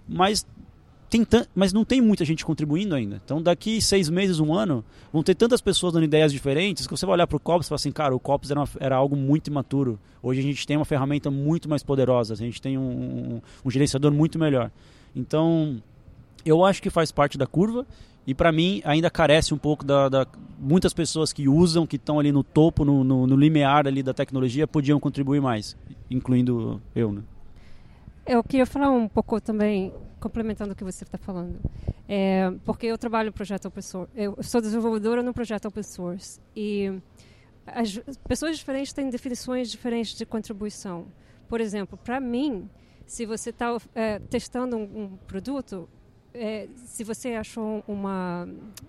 [0.08, 0.46] Mas
[1.12, 3.22] tem mas não tem muita gente contribuindo ainda.
[3.24, 7.06] Então, daqui seis meses, um ano, vão ter tantas pessoas dando ideias diferentes que você
[7.06, 9.16] vai olhar para o COPS e falar assim, cara, o COPS era, uma, era, algo
[9.16, 10.00] muito imaturo.
[10.24, 13.70] Hoje a gente tem uma ferramenta muito mais poderosa, a gente tem um, um, um
[13.70, 14.72] gerenciador muito melhor.
[15.14, 15.84] Então,
[16.46, 17.86] eu acho que faz parte da curva
[18.26, 20.26] e para mim ainda carece um pouco da, da,
[20.58, 24.14] muitas pessoas que usam que estão ali no topo no, no, no, limiar ali da
[24.14, 25.76] tecnologia podiam contribuir mais
[26.10, 27.24] incluindo eu né
[28.28, 31.60] eu queria falar um pouco também complementando o que você está falando,
[32.08, 36.40] é, porque eu trabalho no projeto open source, eu sou desenvolvedora no projeto open source
[36.56, 36.94] e
[37.66, 41.08] as pessoas diferentes têm definições diferentes de contribuição.
[41.48, 42.70] Por exemplo, para mim,
[43.06, 45.90] se você está é, testando um, um produto,
[46.34, 48.48] é, se você achou uma,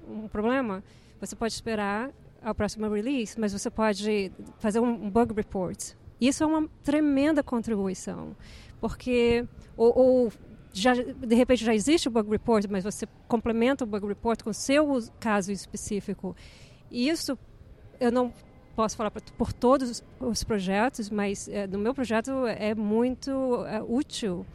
[0.09, 0.85] um problema,
[1.21, 5.95] você pode esperar a próxima release, mas você pode fazer um, bug report.
[6.21, 8.37] Isso é uma tremenda contribuição,
[8.81, 10.33] porque ou, ou
[10.73, 14.51] já, de repente já existe o bug report, mas você complementa o bug report com
[14.51, 16.35] o seu caso específico.
[16.91, 17.39] E isso
[18.01, 18.33] eu não
[18.75, 24.47] posso falar por todos os projetos, mas é, no meu projeto é muito é, útil.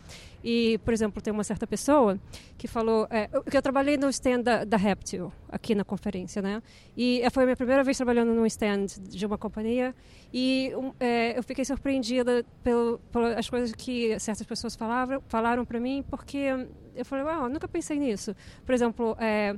[0.43, 2.19] E, por exemplo, tem uma certa pessoa
[2.57, 6.61] que falou é, que eu trabalhei no stand da, da Reptil aqui na conferência, né?
[6.95, 9.95] E foi a minha primeira vez trabalhando num stand de uma companhia
[10.33, 16.03] e é, eu fiquei surpreendida pelo, pelas coisas que certas pessoas falavam, falaram para mim,
[16.09, 18.35] porque eu falei, uau, nunca pensei nisso.
[18.65, 19.55] Por exemplo, é,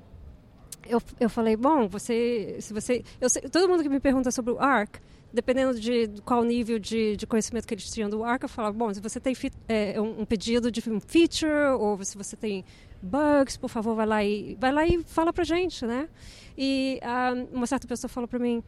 [0.88, 4.54] eu, eu falei, bom, você, se você, eu sei, todo mundo que me pergunta sobre
[4.54, 4.98] o ARC,
[5.32, 8.94] dependendo de qual nível de, de conhecimento que eles tinham do ARC, eu falava, bom,
[8.94, 9.36] se você tem
[9.68, 12.66] é, um, um, pedido de um feature ou se você tem
[13.02, 16.10] bugs, por favor, vai lá e vai lá e fala pra gente, né?
[16.58, 18.64] E uh, uma certa pessoa falou para mim,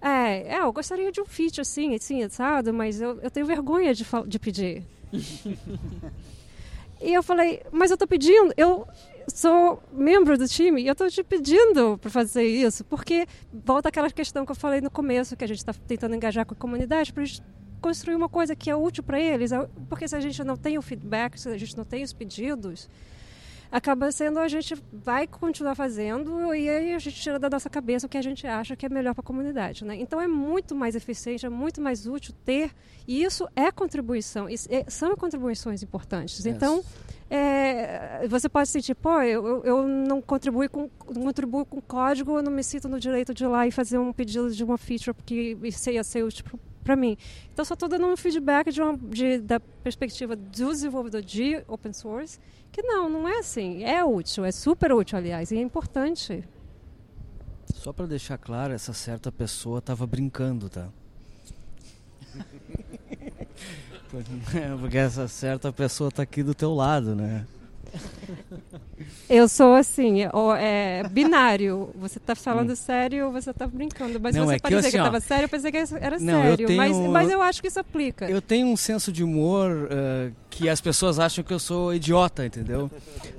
[0.00, 3.94] é, é, eu gostaria de um feature assim, assim, assado, mas eu, eu tenho vergonha
[3.94, 4.82] de, de pedir.
[7.00, 8.86] e eu falei, mas eu tô pedindo, eu
[9.28, 14.10] sou membro do time e eu estou te pedindo para fazer isso, porque volta aquela
[14.10, 17.12] questão que eu falei no começo, que a gente está tentando engajar com a comunidade
[17.12, 17.24] para
[17.80, 19.50] construir uma coisa que é útil para eles,
[19.88, 22.88] porque se a gente não tem o feedback, se a gente não tem os pedidos,
[23.74, 28.06] acaba sendo a gente vai continuar fazendo e aí a gente tira da nossa cabeça
[28.06, 29.84] o que a gente acha que é melhor para a comunidade.
[29.84, 29.96] Né?
[29.96, 32.70] Então é muito mais eficiente, é muito mais útil ter,
[33.04, 36.44] e isso é contribuição, isso é, são contribuições importantes.
[36.44, 36.54] Yes.
[36.54, 36.84] Então,
[37.28, 42.44] é, você pode sentir, pô, eu, eu não contribuo com não contribuo com código, eu
[42.44, 45.12] não me sinto no direito de ir lá e fazer um pedido de uma feature
[45.12, 46.44] porque isso ia ser útil
[46.84, 47.16] para mim.
[47.52, 51.92] Então, só estou dando um feedback de uma, de, da perspectiva do desenvolvedor de open
[51.92, 52.38] source
[52.70, 53.84] que não, não é assim.
[53.84, 56.44] É útil, é super útil, aliás, e é importante.
[57.72, 60.88] Só para deixar claro, essa certa pessoa estava brincando, tá?
[64.80, 67.46] Porque essa certa pessoa está aqui do teu lado, né?
[69.28, 70.20] Eu sou assim,
[70.58, 71.90] é, binário.
[71.96, 72.76] Você está falando hum.
[72.76, 74.20] sério ou você está brincando?
[74.20, 76.42] Mas não, você é parecia que, assim, que estava sério, eu pensei que era não,
[76.42, 76.66] sério.
[76.66, 78.28] Tenho, mas, mas eu acho que isso aplica.
[78.28, 82.44] Eu tenho um senso de humor uh, que as pessoas acham que eu sou idiota,
[82.44, 82.90] entendeu?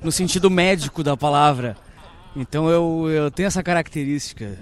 [0.04, 1.78] No sentido médico da palavra.
[2.36, 4.58] Então eu, eu tenho essa característica.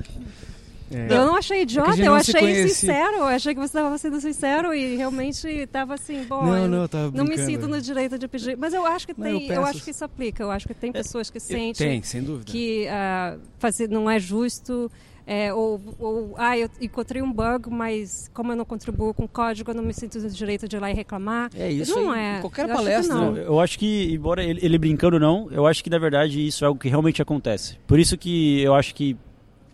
[0.95, 1.07] É.
[1.09, 3.17] Eu não achei idiota, é eu achei sincero.
[3.17, 7.25] Eu achei que você estava sendo sincero e realmente estava assim, bom, não, não, não
[7.25, 8.57] me sinto no direito de pedir.
[8.57, 10.43] Mas eu acho que não, tem, eu, eu, acho que isso aplica.
[10.43, 12.51] Eu acho que tem é, pessoas que sentem tem, sem dúvida.
[12.51, 14.91] que uh, fazer não é justo.
[15.25, 19.71] É, ou, ou, ah, eu encontrei um bug, mas como eu não contribuo com código,
[19.71, 21.49] eu não me sinto no direito de ir lá e reclamar.
[21.55, 21.95] É isso.
[21.95, 22.41] Não é.
[22.41, 23.15] Qualquer eu palestra.
[23.15, 26.65] Acho eu acho que, embora ele, ele brincando não, eu acho que na verdade isso
[26.65, 27.77] é algo que realmente acontece.
[27.87, 29.15] Por isso que eu acho que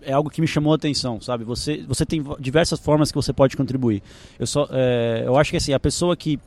[0.02, 1.44] é algo que me chamou a atenção, sabe?
[1.44, 4.02] Você, você tem diversas formas que você pode contribuir.
[4.38, 6.40] Eu só, é, eu acho que assim a pessoa que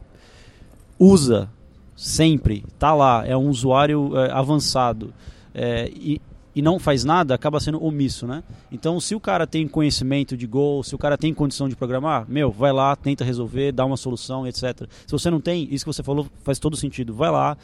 [0.99, 1.49] usa
[1.97, 5.13] sempre, tá lá, é um usuário é, avançado
[5.55, 6.21] é, e,
[6.55, 8.43] e não faz nada, acaba sendo omisso, né?
[8.71, 12.27] Então, se o cara tem conhecimento de Go, se o cara tem condição de programar,
[12.29, 14.87] meu, vai lá, tenta resolver, dá uma solução, etc.
[15.07, 17.15] Se você não tem, isso que você falou faz todo sentido.
[17.15, 17.57] Vai lá,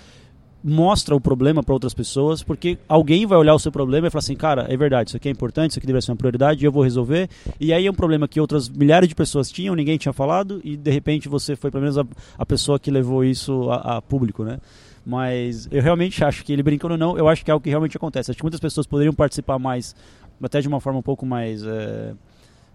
[0.63, 4.21] mostra o problema para outras pessoas, porque alguém vai olhar o seu problema e falar
[4.21, 6.73] assim, cara, é verdade, isso aqui é importante, isso aqui deve ser uma prioridade, eu
[6.73, 7.29] vou resolver.
[7.61, 10.77] E aí é um problema que outras milhares de pessoas tinham, ninguém tinha falado, e
[10.77, 12.05] de repente você foi pelo menos a,
[12.37, 14.59] a pessoa que levou isso a, a, público, né?
[15.07, 17.71] Mas eu realmente acho que ele brincando ou não, eu acho que é algo que
[17.71, 18.31] realmente acontece.
[18.31, 19.95] Acho que muitas pessoas poderiam participar mais,
[20.43, 21.65] até de uma forma um pouco mais.
[21.65, 22.13] É,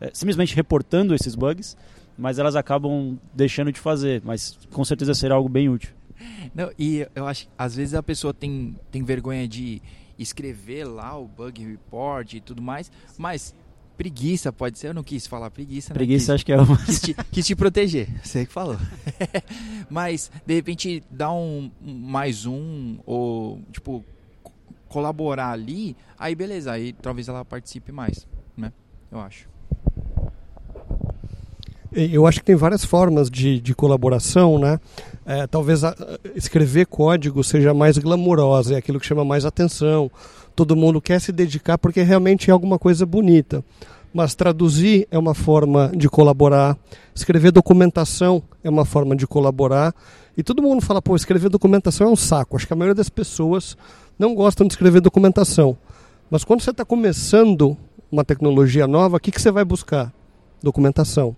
[0.02, 1.78] é, simplesmente reportando esses bugs,
[2.18, 4.22] mas elas acabam deixando de fazer.
[4.26, 5.92] Mas com certeza será algo bem útil.
[6.54, 9.82] Não, e eu acho que às vezes a pessoa tem, tem vergonha de
[10.18, 13.54] escrever lá o bug report e tudo mais, mas
[13.98, 15.96] preguiça pode ser, eu não quis falar preguiça, né?
[15.96, 16.78] Preguiça Quis- acho que é uma.
[16.78, 18.78] quis te, quis te proteger, você que falou.
[19.90, 24.04] Mas, de repente, dar um mais um, ou, tipo,
[24.42, 24.52] co-
[24.88, 28.72] colaborar ali, aí beleza, aí talvez ela participe mais, né?
[29.12, 29.48] Eu acho.
[31.92, 34.80] Eu acho que tem várias formas de, de colaboração, né?
[35.26, 35.96] É, talvez a-
[36.36, 40.12] escrever código seja mais glamourosa, é aquilo que chama mais atenção.
[40.56, 43.64] Todo mundo quer se dedicar porque realmente é alguma coisa bonita.
[44.14, 46.78] Mas traduzir é uma forma de colaborar,
[47.16, 49.94] escrever documentação é uma forma de colaborar.
[50.38, 52.56] E todo mundo fala, pô, escrever documentação é um saco.
[52.56, 53.76] Acho que a maioria das pessoas
[54.20, 55.76] não gostam de escrever documentação.
[56.30, 57.76] Mas quando você está começando
[58.12, 60.14] uma tecnologia nova, o que, que você vai buscar?
[60.62, 61.36] Documentação.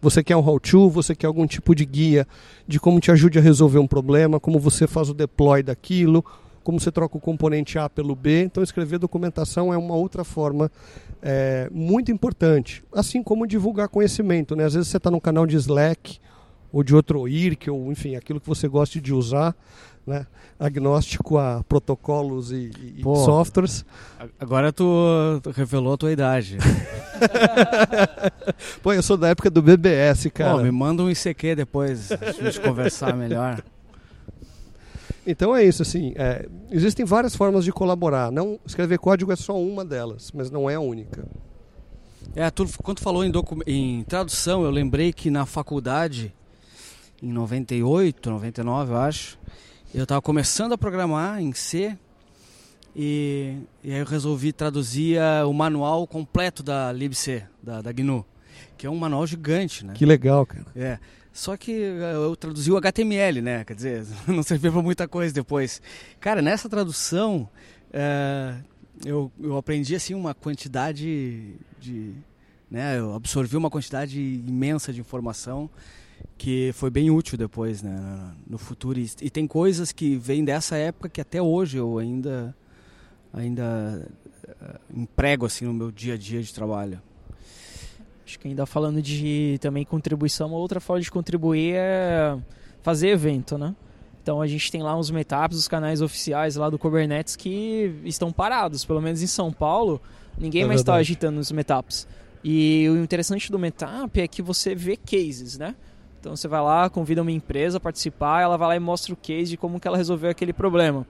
[0.00, 2.26] Você quer um how-to, você quer algum tipo de guia
[2.66, 6.24] de como te ajude a resolver um problema, como você faz o deploy daquilo,
[6.62, 8.42] como você troca o componente A pelo B.
[8.42, 10.70] Então, escrever documentação é uma outra forma
[11.22, 12.84] é, muito importante.
[12.92, 14.54] Assim como divulgar conhecimento.
[14.54, 14.64] Né?
[14.64, 16.18] Às vezes você está no canal de Slack
[16.72, 19.56] ou de outro IRC, ou enfim, aquilo que você goste de usar,
[20.08, 20.26] né?
[20.58, 23.14] agnóstico a protocolos e, e Pô.
[23.16, 23.84] softwares.
[24.40, 24.84] Agora tu,
[25.42, 26.58] tu revelou a tua idade.
[28.82, 30.56] Pô, eu sou da época do BBS, cara.
[30.56, 33.62] Pô, me manda um ICQ depois, pra gente conversar melhor.
[35.24, 38.32] Então é isso, assim, é, existem várias formas de colaborar.
[38.32, 41.24] Não escrever código é só uma delas, mas não é a única.
[42.34, 43.32] É, tu, quando falou em,
[43.66, 46.34] em tradução, eu lembrei que na faculdade,
[47.22, 49.38] em 98, 99, eu acho,
[49.94, 51.96] eu estava começando a programar em C
[52.94, 58.24] e, e aí eu resolvi traduzir ah, o manual completo da libc, da, da GNU,
[58.76, 59.94] que é um manual gigante, né?
[59.94, 60.66] Que legal, cara.
[60.76, 60.98] É.
[61.32, 63.64] Só que eh, eu traduzi o HTML, né?
[63.64, 65.80] Quer dizer, não serviu para muita coisa depois.
[66.20, 67.48] Cara, nessa tradução,
[67.92, 68.56] eh,
[69.04, 72.14] eu, eu aprendi assim uma quantidade de.
[72.70, 75.70] Né, eu absorvi uma quantidade imensa de informação
[76.36, 77.98] que foi bem útil depois, né,
[78.46, 78.98] no futuro.
[78.98, 82.54] E, tem coisas que vêm dessa época que até hoje eu ainda,
[83.32, 84.08] ainda
[84.46, 87.02] eh, emprego assim no meu dia a dia de trabalho.
[88.24, 92.36] Acho que ainda falando de também contribuição, uma outra forma de contribuir é
[92.82, 93.74] fazer evento, né?
[94.22, 98.30] Então a gente tem lá uns meetups, os canais oficiais lá do Kubernetes que estão
[98.30, 100.00] parados, pelo menos em São Paulo,
[100.38, 102.06] ninguém É mais está agitando os meetups.
[102.44, 105.74] E o interessante do meetup é que você vê cases, né?
[106.20, 109.16] Então você vai lá, convida uma empresa a participar, ela vai lá e mostra o
[109.16, 111.06] case de como que ela resolveu aquele problema.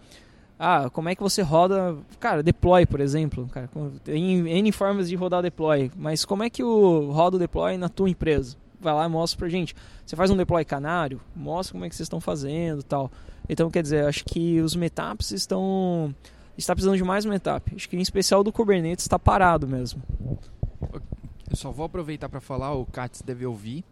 [0.59, 3.71] Ah, como é que você roda, cara, deploy, por exemplo, cara,
[4.03, 7.89] tem N formas de rodar deploy, mas como é que o roda o deploy na
[7.89, 8.57] tua empresa?
[8.81, 9.75] Vai lá e mostra pra gente.
[10.05, 13.11] Você faz um deploy canário, mostra como é que vocês estão fazendo, tal.
[13.49, 16.15] Então, quer dizer, acho que os meetups estão
[16.57, 17.75] está precisando de mais meetup.
[17.75, 20.03] Acho que em especial do Kubernetes está parado mesmo.
[21.51, 23.85] Eu só vou aproveitar para falar, o Katz deve ouvir,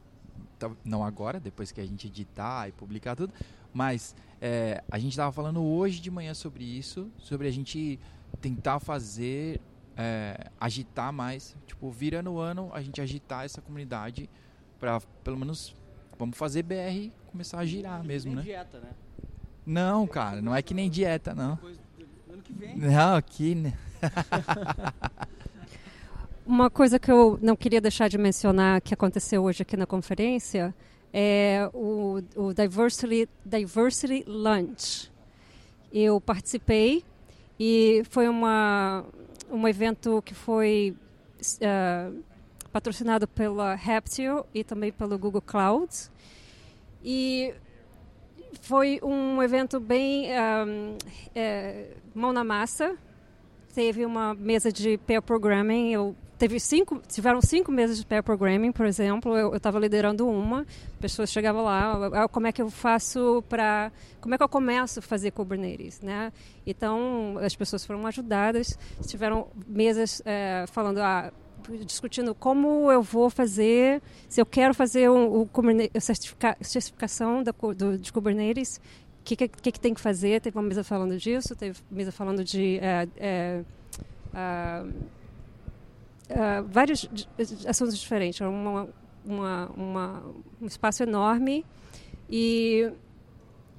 [0.84, 3.32] não agora, depois que a gente editar e publicar tudo,
[3.72, 7.98] mas é, a gente estava falando hoje de manhã sobre isso, sobre a gente
[8.40, 9.60] tentar fazer,
[9.96, 14.28] é, agitar mais, tipo, virando o ano, a gente agitar essa comunidade
[14.78, 15.74] para, pelo menos,
[16.18, 18.42] vamos fazer BR começar a girar mesmo, né?
[18.42, 18.90] dieta, né?
[19.64, 21.56] Não, cara, não é que nem dieta, não.
[21.56, 21.78] Depois
[22.30, 22.76] ano que vem.
[22.76, 23.72] Não, aqui, né?
[26.46, 30.72] Uma coisa que eu não queria deixar de mencionar que aconteceu hoje aqui na conferência
[31.12, 35.10] é o, o Diversity, Diversity Lunch.
[35.92, 37.02] Eu participei
[37.58, 39.04] e foi uma,
[39.50, 40.94] um evento que foi
[41.60, 42.12] eh,
[42.70, 45.90] patrocinado pela Haptio e também pelo Google Cloud.
[47.02, 47.52] E
[48.60, 50.96] foi um evento bem ahm,
[51.34, 52.96] eh, mão na massa.
[53.74, 55.92] Teve uma mesa de pair programming.
[55.92, 59.36] Eu teve cinco, tiveram cinco mesas de pair programming, por exemplo.
[59.36, 60.66] Eu estava liderando uma.
[61.00, 64.98] Pessoas chegavam lá, "Ah, como é que eu faço para, como é que eu começo
[64.98, 66.32] a fazer Kubernetes, né?
[66.66, 68.78] Então as pessoas foram ajudadas.
[69.06, 71.32] Tiveram mesas eh, falando, ah,
[71.84, 75.08] discutindo como eu vou fazer, se eu quero fazer
[75.52, 78.80] Kuberne- a certifica, certificação da, do, de Kubernetes,
[79.20, 80.40] o que, que, que tem que fazer?
[80.40, 83.62] Teve uma mesa falando disso, teve mesa falando de é, é,
[84.32, 84.84] ah,
[86.30, 87.08] ah, vários
[87.66, 88.40] assuntos diferentes.
[88.40, 88.88] Era uma,
[89.24, 90.22] uma, uma,
[90.60, 91.64] um espaço enorme
[92.30, 92.90] e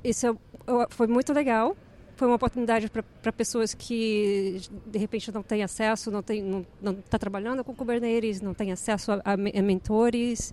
[0.03, 1.75] isso é- foi muito legal.
[2.15, 2.89] Foi uma oportunidade
[3.21, 6.41] para pessoas que de repente não têm acesso, não tem,
[6.81, 10.51] não está trabalhando com Kubernetes, não tem acesso a, a me- a mentores.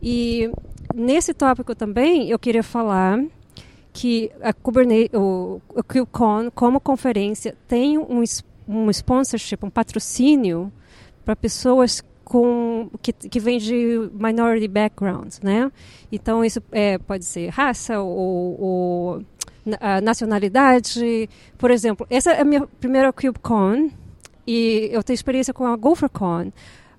[0.00, 0.48] E
[0.94, 3.20] nesse tópico também eu queria falar
[3.92, 8.22] que a Kubernetes, o, o KubeCon, como conferência, tem um,
[8.68, 10.72] um sponsorship, um patrocínio
[11.24, 15.70] para pessoas com que, que vem de minority background, né?
[16.12, 19.24] Então isso é, pode ser raça ou, ou
[20.02, 21.28] nacionalidade.
[21.58, 23.90] Por exemplo, essa é a minha primeira KubeCon
[24.46, 26.52] e eu tenho experiência com a GopherCon.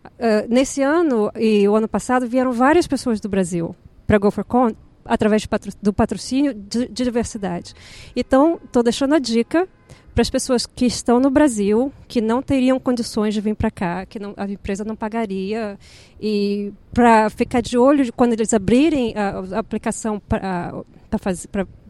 [0.03, 3.75] Uh, nesse ano e o ano passado vieram várias pessoas do Brasil
[4.07, 4.71] para a GopherCon
[5.05, 7.73] através patro do patrocínio de, de diversidade.
[8.15, 9.67] Então, estou deixando a dica
[10.13, 14.05] para as pessoas que estão no Brasil, que não teriam condições de vir para cá,
[14.05, 15.77] que não, a empresa não pagaria,
[16.19, 20.83] e para ficar de olho quando eles abrirem a, a aplicação para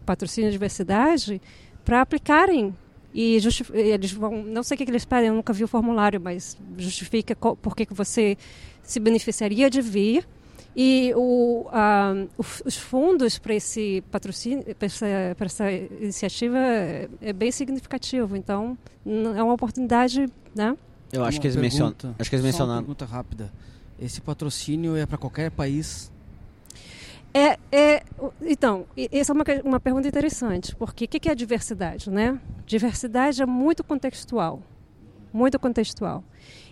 [0.05, 1.41] patrocínio de diversidade,
[1.83, 2.75] para aplicarem.
[3.13, 3.39] E
[3.73, 7.35] eles vão, não sei o que eles pedem, eu nunca vi o formulário, mas justifica
[7.35, 8.37] por que você
[8.83, 10.25] se beneficiaria de vir
[10.75, 12.29] e o, uh,
[12.65, 18.37] os fundos para esse patrocínio, para essa, essa, iniciativa é, é bem significativo.
[18.37, 20.77] Então, é uma oportunidade, né?
[21.11, 21.93] Eu acho que eles mencionam.
[22.17, 22.79] Acho que eles mencionaram.
[22.79, 23.51] Uma pergunta rápida.
[23.99, 26.11] Esse patrocínio é para qualquer país?
[27.33, 28.03] É, é,
[28.41, 32.39] então, essa é uma, uma pergunta interessante, porque o que, que é diversidade, né?
[32.65, 34.61] Diversidade é muito contextual,
[35.31, 36.23] muito contextual.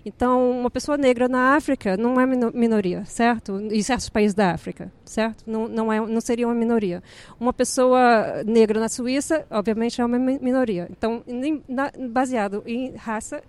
[0.05, 3.59] Então, uma pessoa negra na África não é minoria, certo?
[3.59, 5.43] Em certos países da África, certo?
[5.45, 7.03] Não, não, é, não seria uma minoria.
[7.39, 10.87] Uma pessoa negra na Suíça, obviamente, é uma minoria.
[10.91, 11.23] Então,
[11.67, 13.41] na, baseado em raça.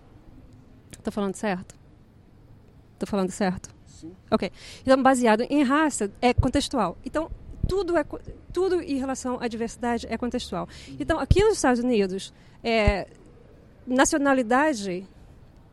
[0.90, 1.74] Estou falando certo?
[2.94, 3.70] Estou falando certo?
[3.86, 4.12] Sim.
[4.30, 4.50] Ok.
[4.82, 6.96] Então, baseado em raça, é contextual.
[7.04, 7.30] Então,
[7.68, 8.04] tudo, é,
[8.52, 10.68] tudo em relação à diversidade é contextual.
[10.98, 12.32] Então, aqui nos Estados Unidos,
[12.64, 13.06] é,
[13.86, 15.06] nacionalidade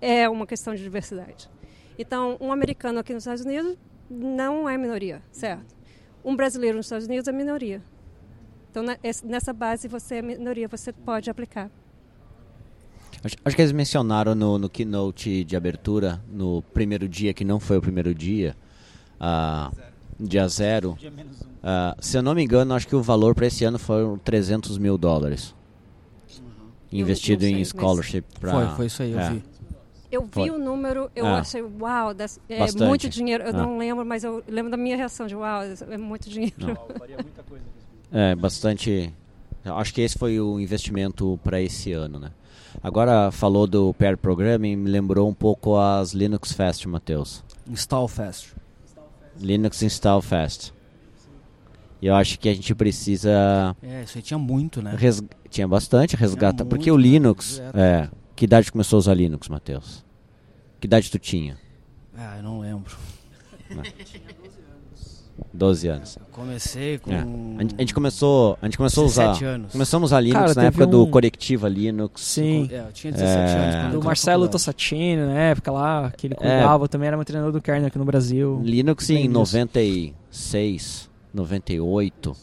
[0.02, 1.50] é uma questão de diversidade.
[1.98, 3.76] Então, um americano aqui nos Estados Unidos
[4.10, 5.76] não é minoria, certo?
[6.24, 7.82] Um brasileiro nos Estados Unidos é minoria.
[8.70, 8.84] Então,
[9.24, 11.72] nessa base, você é minoria, você pode aplicar.
[13.24, 17.60] Acho, acho que eles mencionaram no, no keynote de abertura, no primeiro dia, que não
[17.60, 18.56] foi o primeiro dia,
[19.20, 19.76] uh,
[20.20, 20.92] dia zero.
[20.92, 24.78] Uh, se eu não me engano, acho que o valor para esse ano foram 300
[24.78, 25.56] mil dólares.
[26.40, 27.00] Uhum.
[27.00, 28.24] Investido sei, em scholarship.
[28.40, 29.30] Pra, foi, foi isso aí, eu é.
[29.32, 29.57] vi.
[30.12, 30.50] Eu vi Foi.
[30.50, 31.40] o número, eu ah.
[31.40, 32.88] achei, uau, das, é Bastante.
[32.88, 33.44] muito dinheiro.
[33.44, 33.54] Eu ah.
[33.54, 36.56] não lembro, mas eu lembro da minha reação de, uau, é muito dinheiro.
[36.58, 37.66] muita coisa.
[38.12, 39.14] É, bastante.
[39.66, 42.32] Acho que esse foi o investimento para esse ano, né?
[42.82, 47.44] Agora falou do pair programming, me lembrou um pouco as Linux Fest, Matheus.
[47.68, 48.54] Install Fest.
[49.40, 50.72] Linux Install Fest.
[52.02, 53.76] E eu acho que a gente precisa.
[53.82, 54.96] É, isso aí tinha muito, né?
[54.96, 55.22] Res...
[55.50, 56.64] Tinha bastante resgata.
[56.64, 57.60] Porque o Linux.
[57.74, 58.08] É,
[58.38, 60.06] que idade começou a usar Linux, Matheus?
[60.80, 61.58] Que idade tu tinha?
[62.16, 62.96] Ah, eu não lembro.
[63.72, 63.84] Não.
[65.54, 66.18] 12 anos.
[66.32, 67.12] comecei com.
[67.12, 67.18] É.
[67.20, 69.44] A, gente, começou, a gente começou a usar.
[69.44, 69.72] Anos.
[69.72, 70.90] Começamos a usar Linux Cara, na época um...
[70.90, 72.22] do Correctiva Linux.
[72.22, 72.70] Sim.
[72.72, 73.80] É, eu tinha 17 é...
[73.80, 73.94] anos.
[73.94, 76.38] Do Marcelo Tossatini, na época lá, que ele é.
[76.38, 76.88] cuidava, é...
[76.88, 78.62] também era um treinador do kernel aqui no Brasil.
[78.64, 82.38] Linux em 96, 98.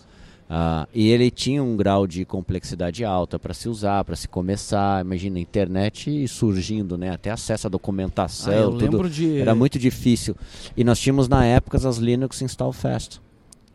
[0.49, 5.05] Uh, e ele tinha um grau de complexidade alta para se usar, para se começar.
[5.05, 7.11] Imagina, internet surgindo, né?
[7.11, 9.09] Até acesso à documentação, ah, tudo.
[9.09, 9.41] De...
[9.41, 10.37] Era muito difícil.
[10.77, 13.21] E nós tínhamos na época as Linux Install Fast.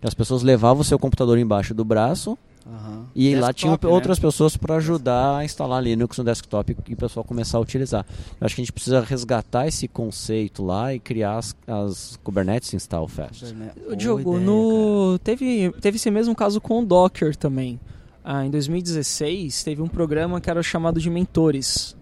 [0.02, 2.38] As pessoas levavam o seu computador embaixo do braço
[2.70, 3.06] Uhum.
[3.16, 3.78] E desktop, lá tinha né?
[3.84, 8.06] outras pessoas para ajudar a instalar Linux no desktop e o pessoal começar a utilizar.
[8.40, 12.74] Eu acho que a gente precisa resgatar esse conceito lá e criar as, as Kubernetes
[12.74, 13.56] Install Fast.
[13.88, 15.20] O Diogo, ideia, no...
[15.24, 17.80] teve, teve esse mesmo caso com o Docker também.
[18.24, 21.98] Ah, em 2016 teve um programa que era chamado de Mentores.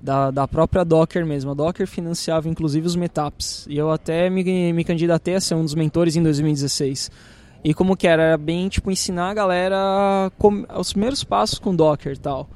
[0.00, 1.52] Da, da própria Docker mesmo.
[1.52, 3.66] A Docker financiava inclusive os meetups.
[3.68, 7.08] E eu até me, me candidatei a ser um dos mentores em 2016.
[7.64, 8.22] E como que era?
[8.22, 10.32] Era bem, tipo, ensinar a galera
[10.78, 12.48] os primeiros passos com Docker e tal.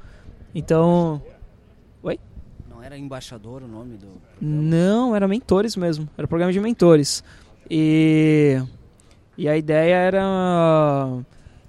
[0.53, 1.21] Então...
[2.03, 2.19] Oi?
[2.69, 4.07] Não era embaixador o nome do...
[4.07, 4.21] Programa?
[4.41, 6.09] Não, era mentores mesmo.
[6.17, 7.23] Era programa de mentores.
[7.69, 8.61] E...
[9.37, 11.19] E a ideia era...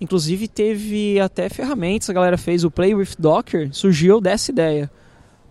[0.01, 4.91] Inclusive teve até ferramentas, a galera fez o Play with Docker, surgiu dessa ideia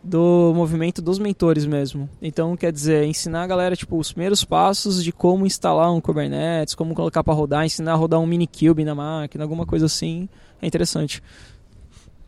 [0.04, 2.10] do movimento dos mentores mesmo.
[2.22, 6.76] Então, quer dizer, ensinar a galera tipo os primeiros passos de como instalar um Kubernetes,
[6.76, 10.30] como colocar para rodar, ensinar a rodar um Minikube na máquina, alguma coisa assim,
[10.62, 11.22] é interessante.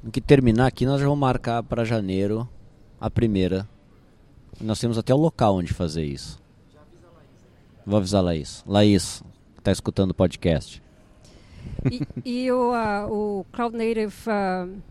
[0.04, 2.48] No que terminar aqui, nós já vamos marcar para janeiro
[3.00, 3.68] a primeira.
[4.60, 6.40] Nós temos até o local onde fazer isso.
[7.86, 8.64] Vou avisar a Laís.
[8.68, 9.24] Laís,
[9.56, 10.82] que está escutando o podcast.
[11.90, 12.02] E,
[12.46, 14.82] e o, uh, o Cloud Native uh,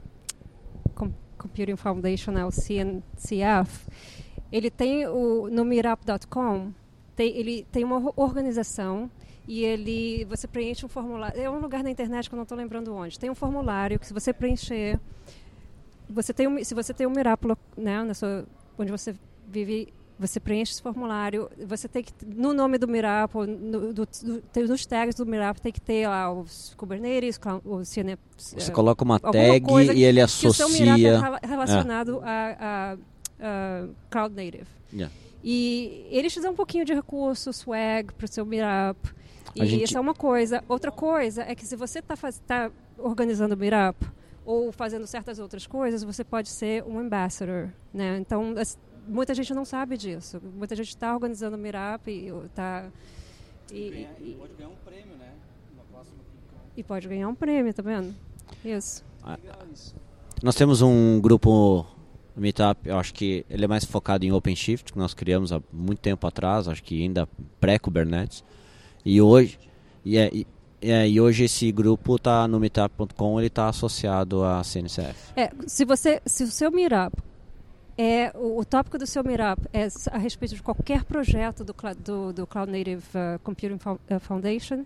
[1.39, 3.87] Computing Foundation, né, o CNCF,
[4.51, 6.73] ele tem o, no meetup.com,
[7.15, 9.11] tem, ele tem uma organização
[9.47, 11.41] e ele você preenche um formulário.
[11.41, 13.19] É um lugar na internet que eu não estou lembrando onde.
[13.19, 15.01] Tem um formulário que se você preencher,
[16.09, 18.47] você tem um, se você tem um Mirápolis, né, na sua,
[18.79, 19.15] onde você
[19.47, 21.49] vive, você preenche esse formulário.
[21.67, 25.73] Você tem que no nome do Mirápolis, no, do, do, nos tags do Mirápolis tem
[25.73, 29.65] que ter lá os Kubernetes, os CNP, Você coloca uma tag
[29.95, 30.95] e ele que o seu associa.
[30.97, 32.97] Mirápolis é relacionado a, a,
[33.41, 34.67] a Cloud Native.
[34.93, 35.15] Yeah.
[35.43, 39.15] E eles te dão um pouquinho de recurso, swag para o seu Meetup.
[39.55, 40.63] E gente- isso é uma coisa.
[40.69, 42.17] Outra coisa é que se você está
[42.47, 44.05] tá organizando o Meetup
[44.45, 47.69] ou fazendo certas outras coisas, você pode ser um ambassador.
[47.93, 48.19] Né?
[48.19, 48.55] Então,
[49.09, 50.41] muita gente não sabe disso.
[50.55, 52.89] Muita gente está organizando o Meetup e está...
[53.71, 55.33] E, e, Pode ganhar um prêmio, né?
[55.77, 56.19] Na próxima
[56.79, 58.15] e pode ganhar um prêmio, tá vendo?
[58.65, 59.05] Isso.
[60.41, 61.85] Nós temos um grupo
[62.37, 65.99] Meetup, eu acho que ele é mais focado em OpenShift, que nós criamos há muito
[65.99, 67.29] tempo atrás, acho que ainda
[67.59, 68.45] pré-Kubernetes.
[69.05, 69.59] E hoje,
[70.05, 70.47] e, é, e,
[70.81, 75.33] é, e hoje esse grupo está no meetup.com, ele está associado à CNCF.
[75.35, 77.21] É, se você, se o seu Meetup
[77.99, 82.33] é o, o tópico do seu Meetup é a respeito de qualquer projeto do, do,
[82.33, 84.85] do Cloud Native uh, Computing uh, Foundation,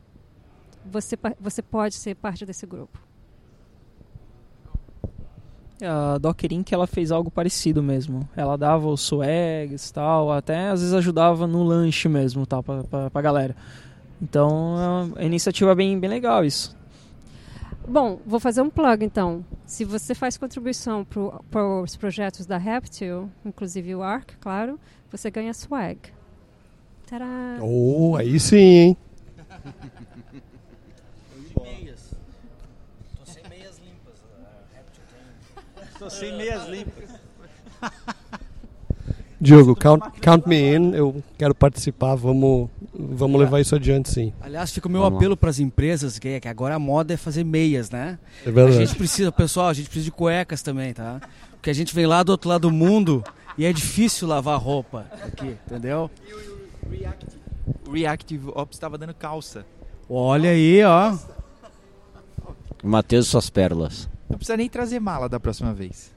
[0.84, 2.98] você você pode ser parte desse grupo.
[5.82, 6.72] A Docker Inc.
[6.72, 8.28] ela fez algo parecido mesmo.
[8.36, 13.10] Ela dava os swags tal, até às vezes ajudava no lanche mesmo, tal, pra, pra,
[13.10, 13.54] pra galera.
[14.20, 16.76] Então é uma iniciativa bem, bem legal isso.
[17.86, 19.44] Bom, vou fazer um plug então.
[19.66, 21.04] Se você faz contribuição
[21.50, 24.78] para os projetos da Reptil, inclusive o ARC, claro,
[25.10, 25.98] você ganha swag.
[27.06, 27.58] Tadá!
[27.60, 28.96] Oh, aí sim, hein?
[31.62, 32.14] meias.
[33.18, 34.14] Tô sem meias limpas.
[35.76, 37.10] A Tô sem meias limpas.
[39.40, 44.32] Diogo, count, count me in, eu quero participar, vamos, vamos levar isso adiante sim.
[44.40, 47.16] Aliás, fica o meu Vamos apelo para as empresas, que, que agora a moda é
[47.16, 48.18] fazer meias, né?
[48.44, 48.76] É A verdade.
[48.86, 51.20] gente precisa, pessoal, a gente precisa de cuecas também, tá?
[51.52, 53.22] Porque a gente vem lá do outro lado do mundo
[53.56, 56.10] e é difícil lavar roupa aqui, entendeu?
[57.86, 59.64] O Reactive Ops estava dando calça.
[60.08, 61.16] Olha aí, ó.
[62.82, 64.08] Matheus, suas pérolas.
[64.28, 66.10] Não precisa nem trazer mala da próxima vez.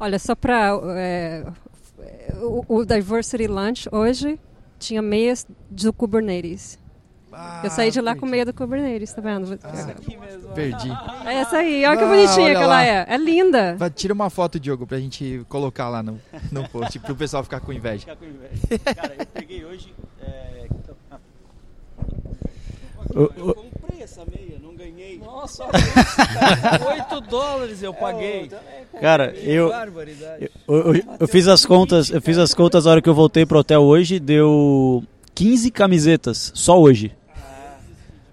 [0.00, 0.74] Olha, só para
[2.40, 4.38] o, o Diversity Lunch hoje
[4.82, 6.78] tinha meias do Kubernetes.
[7.64, 9.56] Eu saí de lá com meia do Kubernetes, tá vendo?
[10.54, 10.90] Perdi.
[11.24, 12.84] É essa aí, olha que Ah, bonitinha olha que ela lá.
[12.84, 13.06] é.
[13.08, 13.74] É linda.
[13.76, 16.20] Vai, Tira uma foto, Diogo, pra gente colocar lá no,
[16.50, 18.00] no post, pro pessoal ficar com inveja.
[18.00, 18.78] Ficar com inveja.
[18.94, 19.94] Cara, eu peguei hoje.
[20.20, 20.66] É...
[23.14, 24.51] Eu comprei essa meia,
[25.24, 25.32] não.
[25.40, 25.64] Nossa,
[26.86, 28.50] 8 dólares eu paguei.
[29.00, 30.50] Cara, eu, Barbaridade.
[30.68, 33.44] eu, eu- eu fiz as contas, eu fiz as contas na hora que eu voltei
[33.46, 35.02] pro hotel hoje, deu
[35.34, 37.12] 15 camisetas só hoje.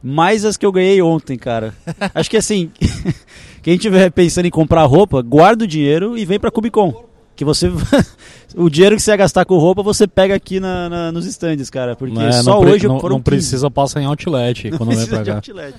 [0.02, 1.74] Mais as que eu ganhei ontem, cara.
[2.16, 2.72] Acho que assim,
[3.62, 7.06] quem tiver pensando em comprar roupa, guarda o dinheiro e vem pra Cubicon.
[7.36, 7.70] Que você
[8.56, 11.70] o dinheiro que você ia gastar com roupa, você pega aqui na, na- nos stands,
[11.70, 13.24] cara, porque É, só não hoje não, foram não 15.
[13.24, 15.74] precisa passar em outlet quando vem Precisa pra de cá.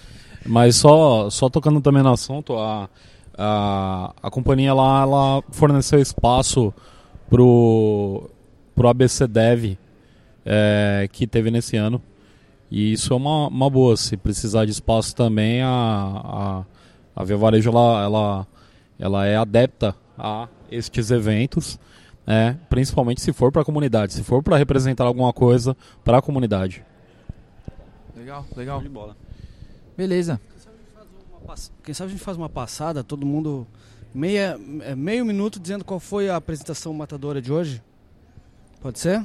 [0.46, 2.88] Mas só, só tocando também no assunto, a,
[3.36, 6.72] a, a companhia lá ela forneceu espaço
[7.28, 8.30] pro,
[8.74, 9.76] pro ABC Dev
[10.44, 12.02] é, que teve nesse ano.
[12.70, 13.96] E isso é uma, uma boa.
[13.96, 16.64] Se precisar de espaço também, a, a,
[17.16, 18.46] a Via Varejo ela, ela,
[18.98, 21.78] ela é adepta a estes eventos.
[22.26, 26.22] É, principalmente se for para a comunidade, se for para representar alguma coisa para a
[26.22, 26.84] comunidade.
[28.14, 28.80] Legal, legal.
[28.80, 29.16] De bola.
[30.00, 30.40] Beleza.
[31.84, 33.66] Quem sabe a gente faz uma passada, todo mundo.
[34.14, 37.82] Meia, é, meio minuto dizendo qual foi a apresentação matadora de hoje?
[38.80, 39.22] Pode ser?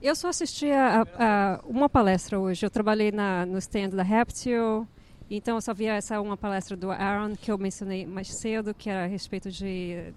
[0.00, 2.64] Eu só assisti a, a- uma palestra hoje.
[2.64, 4.88] Eu trabalhei na, no stand da Reptil,
[5.36, 8.88] então eu só vi essa uma palestra do Aaron que eu mencionei mais cedo, que
[8.88, 10.12] era a respeito de eh,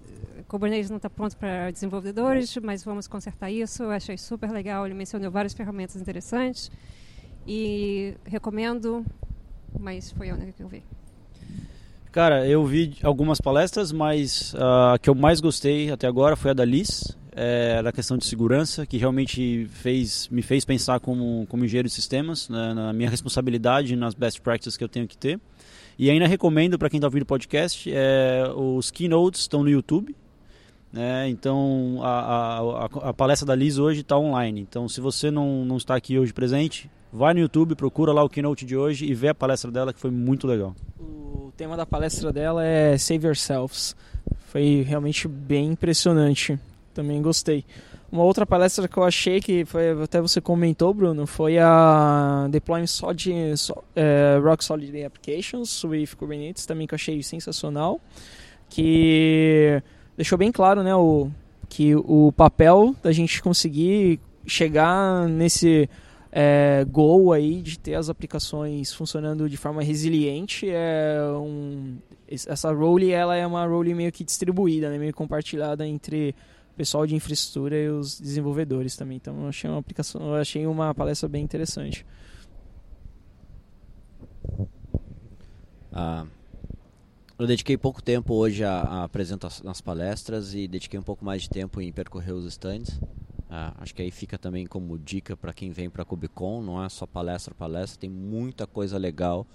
[0.48, 3.82] Kubernetes não está pronto para desenvolvedores, mas vamos consertar isso.
[3.82, 4.86] Eu achei super legal.
[4.86, 6.70] Ele mencionou várias ferramentas interessantes
[7.46, 9.04] e recomendo,
[9.78, 10.82] mas foi a única que eu vi.
[12.10, 16.50] Cara, eu vi algumas palestras, mas ah, a que eu mais gostei até agora foi
[16.50, 21.46] a da Liz, é, da questão de segurança, que realmente fez, me fez pensar como,
[21.48, 25.16] como engenheiro de sistemas, né, na minha responsabilidade nas best practices que eu tenho que
[25.16, 25.40] ter.
[25.98, 30.14] E ainda recomendo para quem está ouvindo o podcast, é, os keynotes estão no YouTube.
[30.92, 34.60] né, então a, a, a- palestra da Liz hoje está online.
[34.60, 38.28] Então se você não, não está aqui hoje presente, vai no YouTube, procura lá o
[38.28, 40.74] keynote de hoje e vê a palestra dela que foi muito legal.
[40.98, 43.94] O tema da palestra dela é Save Yourselves.
[44.48, 46.58] Foi realmente bem impressionante.
[46.94, 47.64] Também gostei.
[48.10, 52.86] Uma outra palestra que eu achei que foi até você comentou, Bruno, foi a Deploying
[52.86, 53.32] Solid,
[53.96, 57.98] é, Rock Solid Applications with Kubernetes, também que eu achei sensacional,
[58.68, 59.82] que
[60.14, 61.30] deixou bem claro, né, o
[61.70, 65.88] que o papel da gente conseguir chegar nesse
[66.30, 71.96] é, goal aí de ter as aplicações funcionando de forma resiliente é um
[72.28, 76.34] essa role ela é uma role meio que distribuída, né, meio compartilhada entre
[76.76, 79.16] pessoal de infraestrutura e os desenvolvedores também.
[79.16, 82.06] Então eu achei uma aplicação, eu achei uma palestra bem interessante.
[85.92, 86.26] Ah,
[87.38, 91.42] eu dediquei pouco tempo hoje a, a apresentação nas palestras e dediquei um pouco mais
[91.42, 92.98] de tempo em percorrer os stands.
[93.50, 96.82] Ah, acho que aí fica também como dica para quem vem para a Cubicon, não
[96.82, 99.46] é só palestra, palestra, tem muita coisa legal.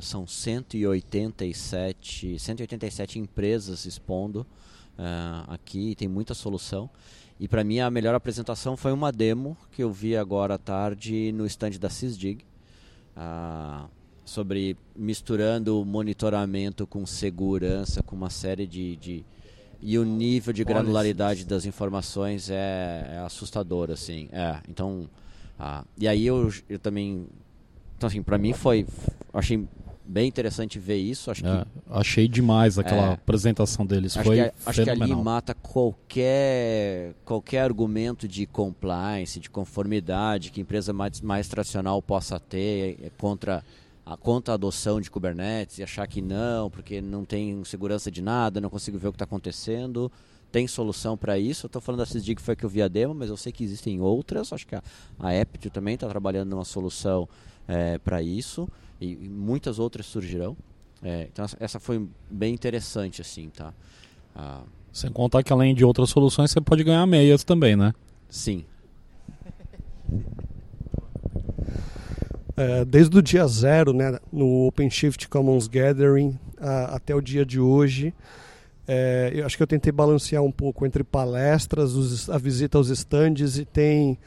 [0.00, 4.46] São 187, 187 empresas expondo
[4.98, 6.88] uh, aqui, tem muita solução.
[7.38, 11.32] E para mim a melhor apresentação foi uma demo que eu vi agora à tarde
[11.32, 12.44] no stand da Sysdig.
[13.16, 13.88] Uh,
[14.26, 19.24] sobre misturando monitoramento com segurança, com uma série de, de
[19.80, 24.28] e o nível de granularidade das informações é, é assustador, assim.
[24.32, 25.08] É, então,
[25.58, 27.26] ah, e aí eu, eu também,
[27.96, 28.84] então assim, para mim foi,
[29.32, 29.66] achei
[30.06, 31.30] bem interessante ver isso.
[31.30, 34.16] Acho é, que, achei demais aquela é, apresentação deles.
[34.16, 40.60] Acho foi que, acho que ali mata qualquer qualquer argumento de compliance, de conformidade que
[40.60, 43.64] empresa mais, mais tradicional possa ter contra
[44.04, 48.22] a, contra a adoção de Kubernetes e achar que não, porque não tem segurança de
[48.22, 50.10] nada, não consigo ver o que está acontecendo.
[50.52, 51.66] Tem solução para isso.
[51.66, 53.64] Estou falando da Sysdig que foi que eu vi a demo, mas eu sei que
[53.64, 54.52] existem outras.
[54.52, 54.82] Acho que a,
[55.18, 57.28] a Aptio também está trabalhando numa solução
[57.66, 58.68] é, para isso
[59.00, 60.56] e, e, muitas outras surgirão.
[61.02, 63.72] É, então essa foi bem interessante assim, tá?
[64.34, 67.92] Ah, Sem contar que além de outras soluções você pode ganhar meias também, né?
[68.28, 68.64] Sim.
[72.56, 77.60] É, desde o dia zero, né, no OpenShift Commons Gathering a, até o dia de
[77.60, 78.14] hoje,
[78.88, 82.88] é, eu acho que eu tentei balancear um pouco entre palestras, os, a visita aos
[82.88, 84.18] estandes e tem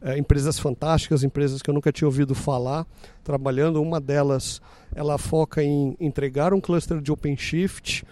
[0.00, 2.86] é, empresas fantásticas, empresas que eu nunca tinha ouvido falar,
[3.24, 3.82] trabalhando.
[3.82, 4.60] Uma delas,
[4.94, 8.04] ela foca em entregar um cluster de OpenShift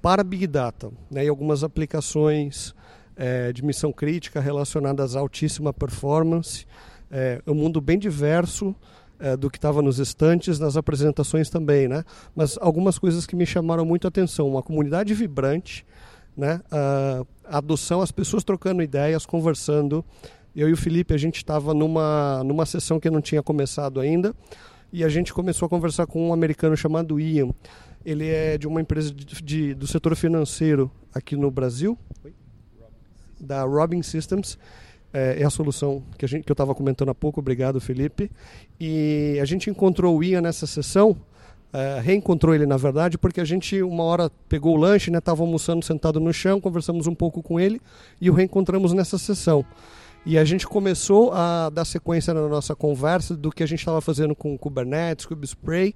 [0.00, 2.74] para Big Data, né, e algumas aplicações
[3.16, 6.66] é, de missão crítica relacionadas a altíssima performance.
[7.10, 8.74] É um mundo bem diverso,
[9.18, 12.04] é, do que estava nos estantes, nas apresentações também, né?
[12.34, 15.86] Mas algumas coisas que me chamaram muito a atenção, uma comunidade vibrante,
[16.36, 16.60] né?
[16.70, 20.04] a adoção, as pessoas trocando ideias, conversando.
[20.56, 24.34] Eu e o Felipe, a gente estava numa, numa sessão que não tinha começado ainda,
[24.92, 27.50] e a gente começou a conversar com um americano chamado Ian.
[28.04, 31.98] Ele é de uma empresa de, de do setor financeiro aqui no Brasil,
[33.38, 34.58] da Robin Systems
[35.16, 37.40] é, é a solução que, a gente, que eu estava comentando há pouco.
[37.40, 38.30] Obrigado, Felipe.
[38.78, 41.16] E a gente encontrou o Ian nessa sessão.
[41.72, 45.42] É, reencontrou ele na verdade porque a gente uma hora pegou o lanche né estava
[45.42, 47.82] almoçando sentado no chão conversamos um pouco com ele
[48.20, 49.66] e o reencontramos nessa sessão
[50.26, 54.00] e a gente começou a dar sequência na nossa conversa do que a gente estava
[54.00, 55.94] fazendo com Kubernetes, Kubespray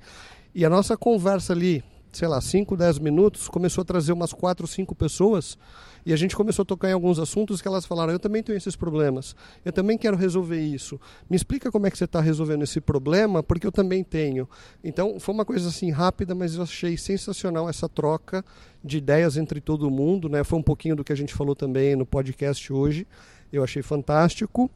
[0.55, 4.67] e a nossa conversa ali sei lá, 5, 10 minutos, começou a trazer umas 4,
[4.67, 5.57] 5 pessoas
[6.05, 8.57] e a gente começou a tocar em alguns assuntos que elas falaram: eu também tenho
[8.57, 11.01] esses problemas, eu também quero resolver isso.
[11.29, 14.49] Me explica como é que você está resolvendo esse problema, porque eu também tenho.
[14.83, 18.45] Então foi uma coisa assim rápida, mas eu achei sensacional essa troca
[18.83, 20.29] de ideias entre todo mundo.
[20.29, 20.43] Né?
[20.43, 23.07] Foi um pouquinho do que a gente falou também no podcast hoje.
[23.53, 24.71] Eu achei fantástico.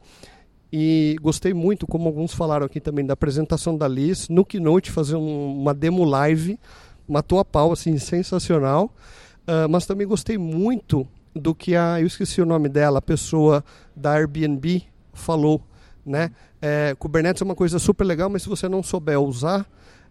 [0.71, 5.15] E gostei muito, como alguns falaram aqui também, da apresentação da Liz no Keynote, fazer
[5.15, 6.59] um, uma demo live
[7.07, 8.93] matou a pau, assim, sensacional.
[9.43, 13.63] Uh, mas também gostei muito do que a, eu esqueci o nome dela, a pessoa
[13.95, 15.61] da Airbnb falou,
[16.05, 16.31] né?
[16.61, 19.67] É, Kubernetes é uma coisa super legal, mas se você não souber usar,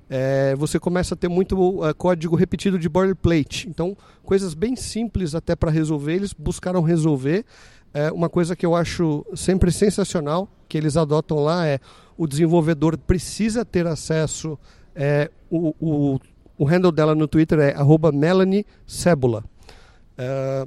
[0.08, 3.68] é, você começa a ter muito uh, código repetido de boilerplate.
[3.68, 7.44] Então, coisas bem simples até para resolver, eles buscaram resolver.
[7.95, 11.78] É, uma coisa que eu acho sempre sensacional, que eles adotam lá, é
[12.18, 14.59] o desenvolvedor precisa ter acesso
[14.95, 16.20] é, o, o
[16.57, 17.74] o handle dela no Twitter é
[18.12, 19.45] Melanie Cebula.
[20.16, 20.66] É,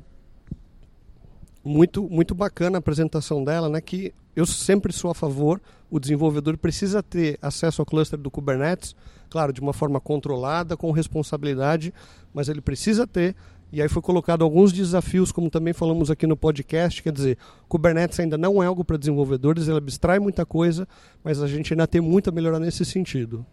[1.63, 3.81] muito, muito bacana a apresentação dela, né?
[3.81, 8.95] Que eu sempre sou a favor, o desenvolvedor precisa ter acesso ao cluster do Kubernetes,
[9.29, 11.93] claro, de uma forma controlada, com responsabilidade,
[12.33, 13.35] mas ele precisa ter.
[13.71, 17.37] E aí foi colocado alguns desafios, como também falamos aqui no podcast, quer dizer,
[17.67, 20.87] Kubernetes ainda não é algo para desenvolvedores, ele abstrai muita coisa,
[21.21, 23.45] mas a gente ainda tem muito a melhorar nesse sentido.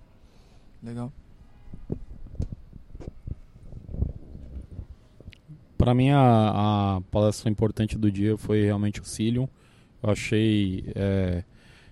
[0.83, 1.13] Legal.
[5.77, 9.49] Para mim, a, a, palestra importante do dia foi realmente o Cilium.
[10.03, 11.43] Eu achei é,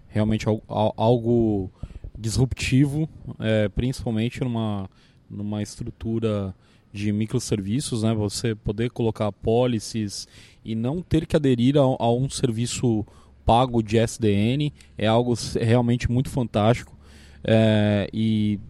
[0.09, 1.71] realmente algo, algo
[2.17, 3.09] disruptivo,
[3.41, 4.89] é, principalmente numa,
[5.29, 6.55] numa estrutura
[6.93, 8.13] de microserviços, né?
[8.15, 10.29] Você poder colocar policies
[10.65, 13.05] e não ter que aderir a, a um serviço
[13.45, 16.97] pago de SDN é algo realmente muito fantástico.
[17.45, 18.61] É, e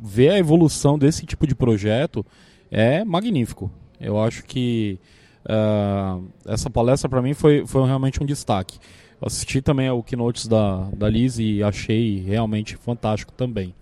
[0.00, 2.24] ver a evolução desse tipo de projeto
[2.70, 3.70] é magnífico.
[4.00, 4.98] Eu acho que
[5.44, 8.78] uh, essa palestra para mim foi, foi realmente um destaque.
[9.20, 13.74] Eu assisti também ao keynotes da, da Liz e achei realmente fantástico também.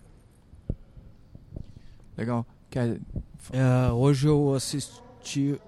[2.17, 2.47] Legal.
[2.71, 3.01] Quer...
[3.53, 5.61] É, hoje eu assisti.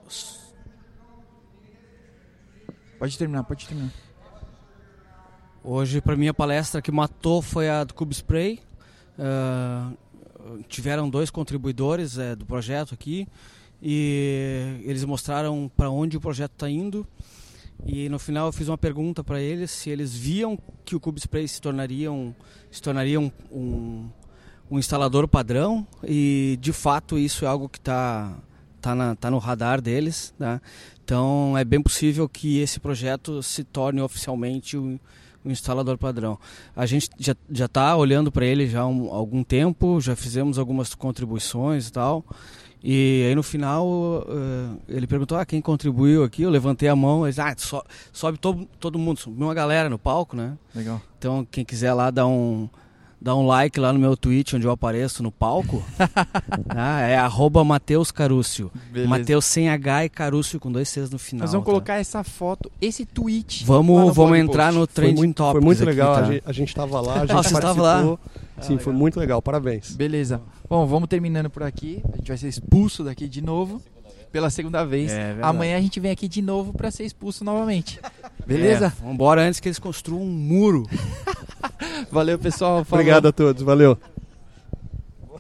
[2.99, 3.93] Pode terminar, pode terminar.
[5.63, 8.61] Hoje, para mim, a palestra que matou foi a do Cube Spray.
[9.19, 9.97] Uh,
[10.69, 13.27] tiveram dois contribuidores uh, do projeto aqui
[13.83, 17.07] e eles mostraram para onde o projeto está indo.
[17.85, 21.21] E no final eu fiz uma pergunta para eles se eles viam que o Cube
[21.21, 22.35] Spray se tornaria um,
[22.71, 24.09] se tornaria um, um,
[24.71, 28.37] um instalador padrão e de fato isso é algo que está
[28.81, 30.35] tá, na, tá no radar deles.
[30.39, 30.61] Né?
[31.05, 34.99] Então é bem possível que esse projeto se torne oficialmente um,
[35.45, 36.39] um instalador padrão.
[36.75, 40.95] A gente já está olhando para ele já há um, algum tempo, já fizemos algumas
[40.95, 42.25] contribuições e tal.
[42.83, 47.27] E aí no final uh, ele perguntou ah, quem contribuiu aqui, eu levantei a mão,
[47.27, 50.57] eles, ah, so, sobe todo, todo mundo, subiu uma galera no palco, né?
[50.75, 51.01] Legal.
[51.19, 52.69] Então quem quiser lá dar um,
[53.21, 55.83] dá um like lá no meu tweet onde eu apareço no palco.
[56.69, 58.71] ah, é arroba Mateus Carúcio.
[59.07, 61.45] Mateus sem H e Carúcio com dois Cs no final.
[61.45, 61.71] Nós vamos tá?
[61.71, 63.65] colocar essa foto, esse tweet.
[63.65, 65.53] Vamos, vamos entrar no Trending Topics.
[65.53, 66.29] Foi muito aqui, legal, tá?
[66.45, 67.83] a gente estava lá, a gente você participou.
[67.83, 68.19] lá?
[68.61, 69.95] Sim, ah, foi muito legal, parabéns.
[69.95, 70.41] Beleza.
[70.69, 72.03] Bom, vamos terminando por aqui.
[72.13, 73.81] A gente vai ser expulso daqui de novo
[74.37, 75.11] pela segunda vez.
[75.11, 77.99] É, Amanhã a gente vem aqui de novo para ser expulso novamente.
[78.47, 78.93] Beleza?
[78.95, 80.87] É, vambora antes que eles construam um muro.
[82.13, 82.85] Valeu, pessoal.
[82.85, 83.01] Falou.
[83.01, 83.63] Obrigado a todos.
[83.63, 83.99] Valeu.